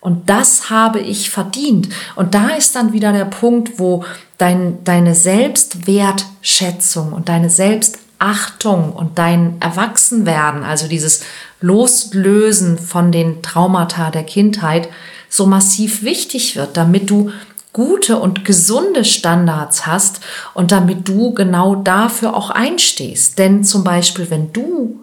Und 0.02 0.30
das 0.30 0.70
habe 0.72 1.00
ich 1.00 1.30
verdient. 1.30 1.90
Und 2.16 2.34
da 2.34 2.50
ist 2.50 2.76
dann 2.76 2.92
wieder 2.92 3.14
der 3.14 3.26
Punkt, 3.26 3.80
wo 3.80 4.04
dein, 4.40 4.84
deine 4.84 5.14
Selbstwertschätzung 5.14 7.14
und 7.14 7.30
deine 7.30 7.52
Selbstachtung 7.52 8.94
und 8.94 9.20
dein 9.20 9.62
Erwachsenwerden, 9.62 10.64
also 10.64 10.88
dieses 10.88 11.22
Loslösen 11.62 12.80
von 12.80 13.12
den 13.12 13.44
Traumata 13.44 14.10
der 14.10 14.24
Kindheit, 14.24 14.90
so 15.30 15.46
massiv 15.46 16.02
wichtig 16.02 16.56
wird, 16.56 16.78
damit 16.78 17.12
du 17.12 17.30
gute 17.72 18.18
und 18.18 18.44
gesunde 18.44 19.06
Standards 19.06 19.86
hast 19.86 20.20
und 20.56 20.72
damit 20.72 21.08
du 21.08 21.36
genau 21.36 21.76
dafür 21.76 22.36
auch 22.36 22.50
einstehst. 22.50 23.38
Denn 23.38 23.64
zum 23.64 23.84
Beispiel, 23.84 24.32
wenn 24.32 24.52
du 24.52 25.00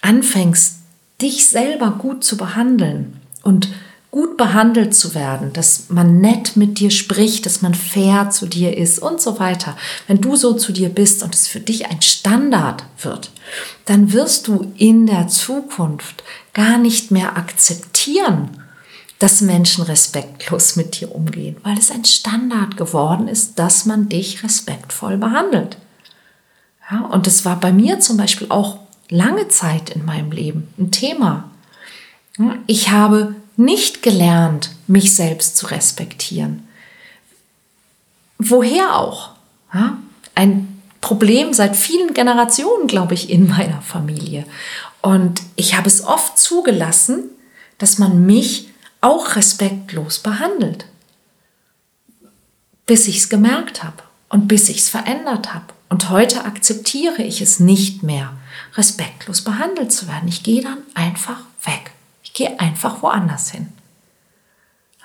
anfängst, 0.00 0.76
dich 1.20 1.48
selber 1.48 1.90
gut 1.90 2.22
zu 2.22 2.36
behandeln, 2.36 3.19
und 3.42 3.68
gut 4.10 4.36
behandelt 4.36 4.94
zu 4.94 5.14
werden, 5.14 5.52
dass 5.52 5.84
man 5.88 6.20
nett 6.20 6.56
mit 6.56 6.80
dir 6.80 6.90
spricht, 6.90 7.46
dass 7.46 7.62
man 7.62 7.74
fair 7.74 8.30
zu 8.30 8.46
dir 8.46 8.76
ist 8.76 8.98
und 8.98 9.20
so 9.20 9.38
weiter. 9.38 9.76
Wenn 10.08 10.20
du 10.20 10.34
so 10.34 10.54
zu 10.54 10.72
dir 10.72 10.88
bist 10.88 11.22
und 11.22 11.34
es 11.34 11.46
für 11.46 11.60
dich 11.60 11.86
ein 11.86 12.02
Standard 12.02 12.84
wird, 13.02 13.30
dann 13.84 14.12
wirst 14.12 14.48
du 14.48 14.72
in 14.76 15.06
der 15.06 15.28
Zukunft 15.28 16.24
gar 16.54 16.78
nicht 16.78 17.12
mehr 17.12 17.36
akzeptieren, 17.36 18.50
dass 19.20 19.42
Menschen 19.42 19.84
respektlos 19.84 20.76
mit 20.76 21.00
dir 21.00 21.14
umgehen, 21.14 21.56
weil 21.62 21.78
es 21.78 21.90
ein 21.90 22.04
Standard 22.04 22.76
geworden 22.76 23.28
ist, 23.28 23.58
dass 23.58 23.84
man 23.84 24.08
dich 24.08 24.42
respektvoll 24.42 25.18
behandelt. 25.18 25.76
Ja, 26.90 27.02
und 27.02 27.26
das 27.26 27.44
war 27.44 27.60
bei 27.60 27.70
mir 27.70 28.00
zum 28.00 28.16
Beispiel 28.16 28.48
auch 28.50 28.78
lange 29.08 29.46
Zeit 29.48 29.90
in 29.90 30.04
meinem 30.04 30.32
Leben 30.32 30.68
ein 30.78 30.90
Thema. 30.90 31.49
Ich 32.66 32.90
habe 32.90 33.34
nicht 33.56 34.02
gelernt, 34.02 34.70
mich 34.86 35.14
selbst 35.14 35.56
zu 35.56 35.66
respektieren. 35.66 36.66
Woher 38.38 38.96
auch? 38.96 39.30
Ein 40.34 40.82
Problem 41.00 41.52
seit 41.52 41.76
vielen 41.76 42.14
Generationen, 42.14 42.86
glaube 42.86 43.14
ich, 43.14 43.30
in 43.30 43.48
meiner 43.48 43.82
Familie. 43.82 44.44
Und 45.02 45.42
ich 45.56 45.76
habe 45.76 45.88
es 45.88 46.04
oft 46.04 46.38
zugelassen, 46.38 47.24
dass 47.78 47.98
man 47.98 48.26
mich 48.26 48.68
auch 49.00 49.36
respektlos 49.36 50.18
behandelt. 50.18 50.86
Bis 52.86 53.08
ich 53.08 53.18
es 53.18 53.28
gemerkt 53.28 53.82
habe 53.82 54.02
und 54.28 54.48
bis 54.48 54.68
ich 54.68 54.78
es 54.78 54.88
verändert 54.88 55.54
habe. 55.54 55.66
Und 55.88 56.10
heute 56.10 56.44
akzeptiere 56.44 57.22
ich 57.22 57.40
es 57.40 57.60
nicht 57.60 58.02
mehr, 58.02 58.32
respektlos 58.74 59.42
behandelt 59.42 59.92
zu 59.92 60.06
werden. 60.06 60.28
Ich 60.28 60.42
gehe 60.42 60.62
dann 60.62 60.78
einfach 60.94 61.40
weg. 61.64 61.92
Gehe 62.40 62.58
einfach 62.58 63.02
woanders 63.02 63.50
hin. 63.50 63.66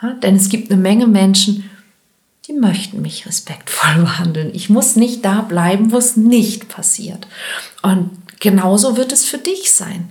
Ja, 0.02 0.14
denn 0.14 0.38
es 0.38 0.48
gibt 0.48 0.72
eine 0.72 0.80
Menge 0.80 1.06
Menschen, 1.06 1.70
die 2.48 2.54
möchten 2.54 3.02
mich 3.02 3.26
respektvoll 3.26 3.96
behandeln. 4.04 4.52
Ich 4.54 4.70
muss 4.70 4.96
nicht 4.96 5.26
da 5.26 5.42
bleiben, 5.42 5.92
wo 5.92 5.98
es 5.98 6.16
nicht 6.16 6.70
passiert. 6.70 7.28
Und 7.82 8.12
genauso 8.40 8.96
wird 8.96 9.12
es 9.12 9.26
für 9.26 9.38
dich 9.38 9.74
sein. 9.74 10.08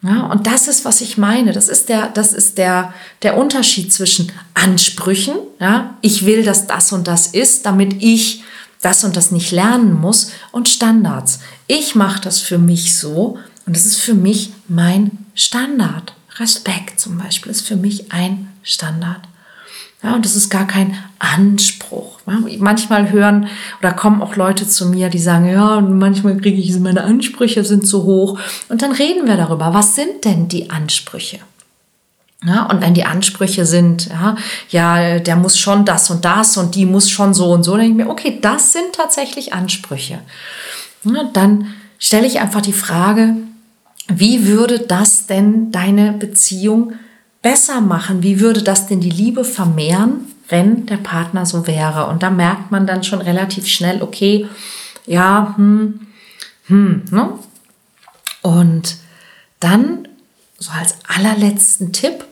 Ja, 0.00 0.26
und 0.26 0.46
das 0.46 0.68
ist, 0.68 0.84
was 0.84 1.00
ich 1.00 1.18
meine. 1.18 1.50
Das 1.50 1.66
ist 1.66 1.88
der, 1.88 2.06
das 2.06 2.32
ist 2.32 2.56
der, 2.56 2.94
der 3.22 3.36
Unterschied 3.36 3.92
zwischen 3.92 4.30
Ansprüchen. 4.54 5.34
Ja, 5.58 5.98
ich 6.02 6.24
will, 6.24 6.44
dass 6.44 6.68
das 6.68 6.92
und 6.92 7.08
das 7.08 7.26
ist, 7.26 7.66
damit 7.66 8.00
ich 8.00 8.44
das 8.80 9.02
und 9.02 9.16
das 9.16 9.32
nicht 9.32 9.50
lernen 9.50 10.00
muss 10.00 10.30
und 10.52 10.68
Standards. 10.68 11.40
Ich 11.66 11.96
mache 11.96 12.20
das 12.20 12.38
für 12.38 12.58
mich 12.58 12.96
so 12.96 13.40
und 13.66 13.74
das 13.74 13.86
ist 13.86 13.96
für 13.96 14.14
mich 14.14 14.52
mein 14.68 15.18
Standard. 15.34 16.14
Respekt 16.38 17.00
zum 17.00 17.18
Beispiel 17.18 17.52
ist 17.52 17.66
für 17.66 17.76
mich 17.76 18.12
ein 18.12 18.48
Standard. 18.62 19.20
Ja, 20.02 20.14
und 20.14 20.24
das 20.24 20.36
ist 20.36 20.50
gar 20.50 20.66
kein 20.66 20.98
Anspruch. 21.18 22.18
Manchmal 22.26 23.10
hören 23.10 23.48
oder 23.80 23.92
kommen 23.92 24.20
auch 24.20 24.36
Leute 24.36 24.68
zu 24.68 24.86
mir, 24.86 25.08
die 25.08 25.18
sagen, 25.18 25.48
ja, 25.48 25.80
manchmal 25.80 26.36
kriege 26.36 26.60
ich 26.60 26.78
meine 26.78 27.04
Ansprüche 27.04 27.64
sind 27.64 27.86
zu 27.86 28.04
hoch. 28.04 28.38
Und 28.68 28.82
dann 28.82 28.92
reden 28.92 29.26
wir 29.26 29.38
darüber, 29.38 29.72
was 29.72 29.94
sind 29.94 30.26
denn 30.26 30.48
die 30.48 30.68
Ansprüche? 30.68 31.38
Ja, 32.44 32.66
und 32.66 32.82
wenn 32.82 32.92
die 32.92 33.06
Ansprüche 33.06 33.64
sind, 33.64 34.08
ja, 34.08 34.36
ja, 34.68 35.18
der 35.18 35.36
muss 35.36 35.58
schon 35.58 35.86
das 35.86 36.10
und 36.10 36.26
das 36.26 36.58
und 36.58 36.74
die 36.74 36.84
muss 36.84 37.08
schon 37.08 37.32
so 37.32 37.50
und 37.52 37.62
so, 37.62 37.72
dann 37.72 37.80
denke 37.80 38.00
ich 38.02 38.06
mir, 38.06 38.12
okay, 38.12 38.38
das 38.42 38.74
sind 38.74 38.92
tatsächlich 38.92 39.54
Ansprüche. 39.54 40.18
Ja, 41.04 41.30
dann 41.32 41.72
stelle 41.98 42.26
ich 42.26 42.40
einfach 42.40 42.60
die 42.60 42.74
Frage, 42.74 43.36
wie 44.08 44.46
würde 44.46 44.80
das 44.80 45.26
denn 45.26 45.72
deine 45.72 46.12
Beziehung 46.12 46.92
besser 47.42 47.80
machen? 47.80 48.22
Wie 48.22 48.40
würde 48.40 48.62
das 48.62 48.86
denn 48.86 49.00
die 49.00 49.10
Liebe 49.10 49.44
vermehren, 49.44 50.32
wenn 50.48 50.86
der 50.86 50.98
Partner 50.98 51.46
so 51.46 51.66
wäre? 51.66 52.06
Und 52.06 52.22
da 52.22 52.30
merkt 52.30 52.70
man 52.70 52.86
dann 52.86 53.04
schon 53.04 53.20
relativ 53.20 53.66
schnell, 53.66 54.02
okay, 54.02 54.46
ja, 55.06 55.54
hm, 55.56 56.00
hm, 56.66 57.04
ne? 57.10 57.38
Und 58.42 58.96
dann, 59.60 60.08
so 60.58 60.70
als 60.70 60.96
allerletzten 61.08 61.92
Tipp, 61.92 62.24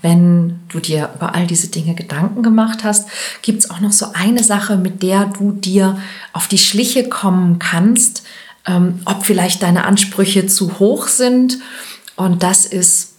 wenn 0.00 0.60
du 0.68 0.78
dir 0.78 1.10
über 1.16 1.34
all 1.34 1.48
diese 1.48 1.68
Dinge 1.68 1.94
Gedanken 1.94 2.42
gemacht 2.44 2.84
hast, 2.84 3.08
gibt 3.42 3.60
es 3.60 3.70
auch 3.70 3.80
noch 3.80 3.90
so 3.90 4.06
eine 4.14 4.44
Sache, 4.44 4.76
mit 4.76 5.02
der 5.02 5.26
du 5.26 5.50
dir 5.52 5.98
auf 6.32 6.46
die 6.46 6.58
Schliche 6.58 7.08
kommen 7.08 7.58
kannst, 7.58 8.22
ähm, 8.68 9.00
ob 9.06 9.24
vielleicht 9.24 9.62
deine 9.62 9.84
Ansprüche 9.84 10.46
zu 10.46 10.78
hoch 10.78 11.08
sind. 11.08 11.58
Und 12.16 12.42
das 12.42 12.66
ist, 12.66 13.14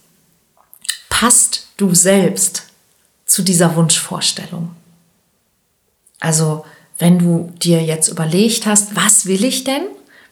passt 1.08 1.66
du 1.76 1.94
selbst 1.94 2.68
zu 3.26 3.42
dieser 3.42 3.76
Wunschvorstellung? 3.76 4.70
Also, 6.20 6.64
wenn 6.98 7.18
du 7.18 7.52
dir 7.62 7.82
jetzt 7.82 8.08
überlegt 8.08 8.66
hast, 8.66 8.94
was 8.94 9.26
will 9.26 9.44
ich 9.44 9.64
denn? 9.64 9.82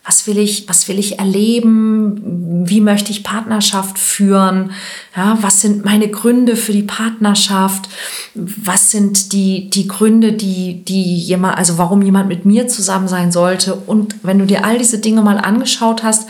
Was 0.09 0.27
will 0.27 0.39
ich, 0.39 0.67
was 0.71 0.89
will 0.89 0.99
ich 0.99 1.19
erleben? 1.19 2.67
Wie 2.67 2.81
möchte 2.81 3.11
ich 3.11 3.25
Partnerschaft 3.25 3.99
führen? 3.99 4.73
Ja, 5.15 5.37
was 5.43 5.61
sind 5.61 5.85
meine 5.85 6.09
Gründe 6.09 6.57
für 6.57 6.73
die 6.73 6.83
Partnerschaft? 6.83 7.91
Was 8.35 8.91
sind 8.91 9.35
die, 9.35 9.69
die 9.69 9.87
Gründe, 9.87 10.33
die, 10.33 10.83
die 10.83 11.15
jemand, 11.19 11.59
also 11.59 11.77
warum 11.77 12.01
jemand 12.01 12.27
mit 12.29 12.47
mir 12.47 12.69
zusammen 12.69 13.07
sein 13.07 13.33
sollte? 13.33 13.75
Und 13.75 14.17
wenn 14.23 14.39
du 14.39 14.47
dir 14.47 14.65
all 14.65 14.79
diese 14.79 14.99
Dinge 14.99 15.21
mal 15.21 15.37
angeschaut 15.37 16.03
hast, 16.03 16.27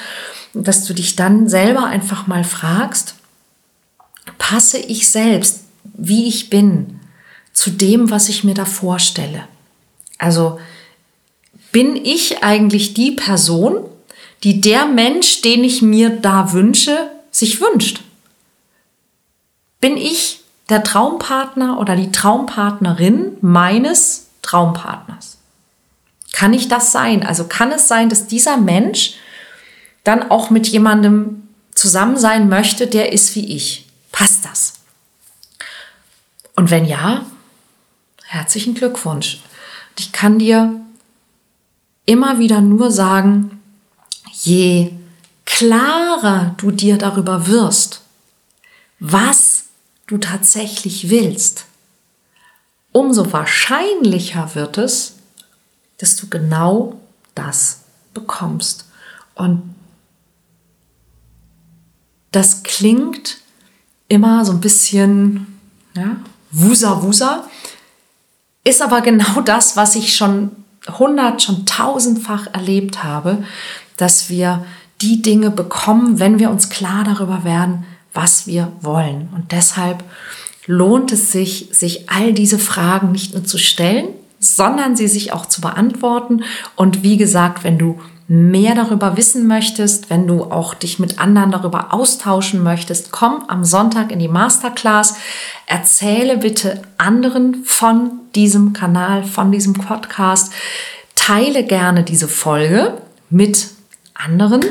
dass 0.54 0.84
du 0.84 0.92
dich 0.92 1.14
dann 1.14 1.48
selber 1.48 1.86
einfach 1.86 2.26
mal 2.26 2.42
fragst, 2.42 3.14
passe 4.38 4.78
ich 4.78 5.08
selbst, 5.08 5.60
wie 5.84 6.26
ich 6.26 6.50
bin, 6.50 6.98
zu 7.52 7.70
dem, 7.70 8.10
was 8.10 8.28
ich 8.28 8.42
mir 8.42 8.54
da 8.54 8.64
vorstelle? 8.64 9.44
Also, 10.18 10.58
bin 11.78 11.94
ich 11.94 12.42
eigentlich 12.42 12.92
die 12.92 13.12
Person, 13.12 13.84
die 14.42 14.60
der 14.60 14.86
Mensch, 14.86 15.42
den 15.42 15.62
ich 15.62 15.80
mir 15.80 16.10
da 16.10 16.52
wünsche, 16.52 17.08
sich 17.30 17.60
wünscht? 17.60 18.00
Bin 19.80 19.96
ich 19.96 20.40
der 20.70 20.82
Traumpartner 20.82 21.78
oder 21.78 21.94
die 21.94 22.10
Traumpartnerin 22.10 23.36
meines 23.42 24.26
Traumpartners? 24.42 25.38
Kann 26.32 26.52
ich 26.52 26.66
das 26.66 26.90
sein? 26.90 27.24
Also 27.24 27.44
kann 27.46 27.70
es 27.70 27.86
sein, 27.86 28.08
dass 28.08 28.26
dieser 28.26 28.56
Mensch 28.56 29.14
dann 30.02 30.32
auch 30.32 30.50
mit 30.50 30.66
jemandem 30.66 31.46
zusammen 31.76 32.16
sein 32.16 32.48
möchte, 32.48 32.88
der 32.88 33.12
ist 33.12 33.36
wie 33.36 33.54
ich? 33.54 33.86
Passt 34.10 34.44
das? 34.44 34.72
Und 36.56 36.72
wenn 36.72 36.86
ja, 36.86 37.24
herzlichen 38.24 38.74
Glückwunsch. 38.74 39.38
ich 39.96 40.10
kann 40.10 40.40
dir 40.40 40.80
immer 42.08 42.38
wieder 42.38 42.62
nur 42.62 42.90
sagen, 42.90 43.60
je 44.32 44.92
klarer 45.44 46.54
du 46.56 46.70
dir 46.70 46.96
darüber 46.96 47.46
wirst, 47.46 48.00
was 48.98 49.64
du 50.06 50.16
tatsächlich 50.16 51.10
willst, 51.10 51.66
umso 52.92 53.30
wahrscheinlicher 53.30 54.54
wird 54.54 54.78
es, 54.78 55.16
dass 55.98 56.16
du 56.16 56.28
genau 56.28 56.98
das 57.34 57.80
bekommst. 58.14 58.86
Und 59.34 59.74
das 62.30 62.62
klingt 62.62 63.36
immer 64.08 64.46
so 64.46 64.52
ein 64.52 64.62
bisschen 64.62 65.58
ja, 65.92 66.16
wusa 66.52 67.02
wusa, 67.02 67.46
ist 68.64 68.80
aber 68.80 69.02
genau 69.02 69.42
das, 69.42 69.76
was 69.76 69.94
ich 69.94 70.16
schon 70.16 70.57
hundert, 70.88 71.42
schon 71.42 71.66
tausendfach 71.66 72.46
erlebt 72.52 73.04
habe, 73.04 73.44
dass 73.96 74.30
wir 74.30 74.64
die 75.00 75.22
Dinge 75.22 75.50
bekommen, 75.50 76.18
wenn 76.18 76.38
wir 76.38 76.50
uns 76.50 76.70
klar 76.70 77.04
darüber 77.04 77.44
werden, 77.44 77.84
was 78.14 78.46
wir 78.46 78.72
wollen. 78.80 79.28
Und 79.34 79.52
deshalb 79.52 80.02
lohnt 80.66 81.12
es 81.12 81.32
sich, 81.32 81.68
sich 81.72 82.10
all 82.10 82.32
diese 82.32 82.58
Fragen 82.58 83.12
nicht 83.12 83.34
nur 83.34 83.44
zu 83.44 83.58
stellen, 83.58 84.08
sondern 84.40 84.96
sie 84.96 85.08
sich 85.08 85.32
auch 85.32 85.46
zu 85.46 85.60
beantworten. 85.60 86.42
Und 86.76 87.02
wie 87.02 87.16
gesagt, 87.16 87.64
wenn 87.64 87.78
du 87.78 88.00
mehr 88.28 88.74
darüber 88.74 89.16
wissen 89.16 89.46
möchtest, 89.46 90.10
wenn 90.10 90.26
du 90.26 90.44
auch 90.44 90.74
dich 90.74 90.98
mit 90.98 91.18
anderen 91.18 91.50
darüber 91.50 91.94
austauschen 91.94 92.62
möchtest, 92.62 93.10
komm 93.10 93.44
am 93.48 93.64
Sonntag 93.64 94.12
in 94.12 94.18
die 94.18 94.28
Masterclass. 94.28 95.16
Erzähle 95.66 96.36
bitte 96.36 96.82
anderen 96.98 97.64
von 97.64 98.17
diesem 98.38 98.72
Kanal, 98.72 99.24
von 99.24 99.50
diesem 99.50 99.72
Podcast. 99.72 100.52
Teile 101.16 101.64
gerne 101.64 102.04
diese 102.04 102.28
Folge 102.28 103.02
mit 103.30 103.70
anderen 104.14 104.64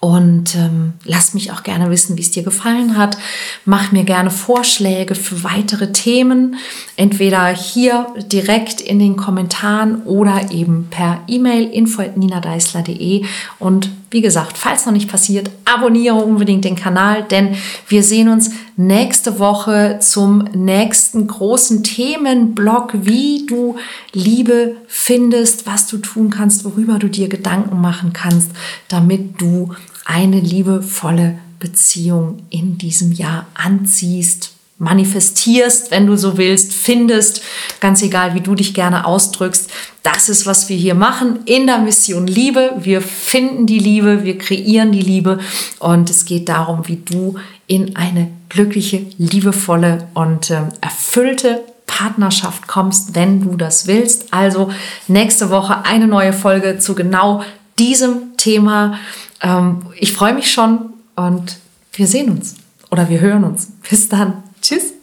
und 0.00 0.54
ähm, 0.54 0.92
lass 1.04 1.34
mich 1.34 1.50
auch 1.50 1.64
gerne 1.64 1.90
wissen, 1.90 2.16
wie 2.16 2.22
es 2.22 2.30
dir 2.30 2.44
gefallen 2.44 2.96
hat. 2.96 3.18
Mach 3.64 3.90
mir 3.90 4.04
gerne 4.04 4.30
Vorschläge 4.30 5.16
für 5.16 5.42
weitere 5.42 5.92
Themen, 5.92 6.56
entweder 6.96 7.48
hier 7.48 8.06
direkt 8.30 8.80
in 8.80 9.00
den 9.00 9.16
Kommentaren 9.16 10.02
oder 10.02 10.52
eben 10.52 10.86
per 10.90 11.20
E-Mail 11.26 11.68
info@ninadeisler.de 11.68 13.24
und 13.58 13.90
wie 14.10 14.20
gesagt, 14.22 14.56
falls 14.56 14.86
noch 14.86 14.92
nicht 14.92 15.10
passiert, 15.10 15.50
abonniere 15.66 16.14
unbedingt 16.14 16.64
den 16.64 16.76
Kanal, 16.76 17.24
denn 17.24 17.56
wir 17.88 18.02
sehen 18.02 18.30
uns 18.30 18.50
nächste 18.76 19.38
Woche 19.38 19.98
zum 20.00 20.44
nächsten 20.54 21.26
großen 21.26 21.82
Themenblock, 21.82 22.92
wie 22.94 23.44
du 23.46 23.76
Liebe 24.14 24.76
findest, 24.86 25.66
was 25.66 25.88
du 25.88 25.98
tun 25.98 26.30
kannst, 26.30 26.64
worüber 26.64 26.98
du 26.98 27.08
dir 27.08 27.28
Gedanken 27.28 27.80
machen 27.82 28.14
kannst, 28.14 28.50
damit 28.88 29.42
du 29.42 29.74
eine 30.08 30.40
liebevolle 30.40 31.38
Beziehung 31.60 32.42
in 32.48 32.78
diesem 32.78 33.12
Jahr 33.12 33.46
anziehst, 33.52 34.52
manifestierst, 34.78 35.90
wenn 35.90 36.06
du 36.06 36.16
so 36.16 36.38
willst, 36.38 36.72
findest, 36.72 37.42
ganz 37.80 38.00
egal, 38.02 38.34
wie 38.34 38.40
du 38.40 38.54
dich 38.54 38.72
gerne 38.72 39.04
ausdrückst. 39.04 39.70
Das 40.02 40.30
ist, 40.30 40.46
was 40.46 40.70
wir 40.70 40.78
hier 40.78 40.94
machen 40.94 41.40
in 41.44 41.66
der 41.66 41.78
Mission 41.78 42.26
Liebe. 42.26 42.72
Wir 42.80 43.02
finden 43.02 43.66
die 43.66 43.78
Liebe, 43.78 44.24
wir 44.24 44.38
kreieren 44.38 44.92
die 44.92 45.02
Liebe 45.02 45.40
und 45.78 46.08
es 46.08 46.24
geht 46.24 46.48
darum, 46.48 46.88
wie 46.88 46.96
du 46.96 47.34
in 47.66 47.94
eine 47.96 48.30
glückliche, 48.48 49.04
liebevolle 49.18 50.08
und 50.14 50.50
äh, 50.50 50.62
erfüllte 50.80 51.60
Partnerschaft 51.86 52.66
kommst, 52.66 53.14
wenn 53.14 53.42
du 53.42 53.56
das 53.56 53.86
willst. 53.86 54.32
Also 54.32 54.70
nächste 55.06 55.50
Woche 55.50 55.84
eine 55.84 56.06
neue 56.06 56.32
Folge 56.32 56.78
zu 56.78 56.94
genau 56.94 57.42
diesem 57.78 58.36
Thema. 58.36 58.98
Ähm, 59.42 59.82
ich 59.96 60.12
freue 60.12 60.34
mich 60.34 60.52
schon 60.52 60.92
und 61.16 61.58
wir 61.92 62.06
sehen 62.06 62.30
uns 62.30 62.56
oder 62.90 63.08
wir 63.08 63.20
hören 63.20 63.44
uns. 63.44 63.68
Bis 63.88 64.08
dann. 64.08 64.42
Tschüss. 64.60 64.97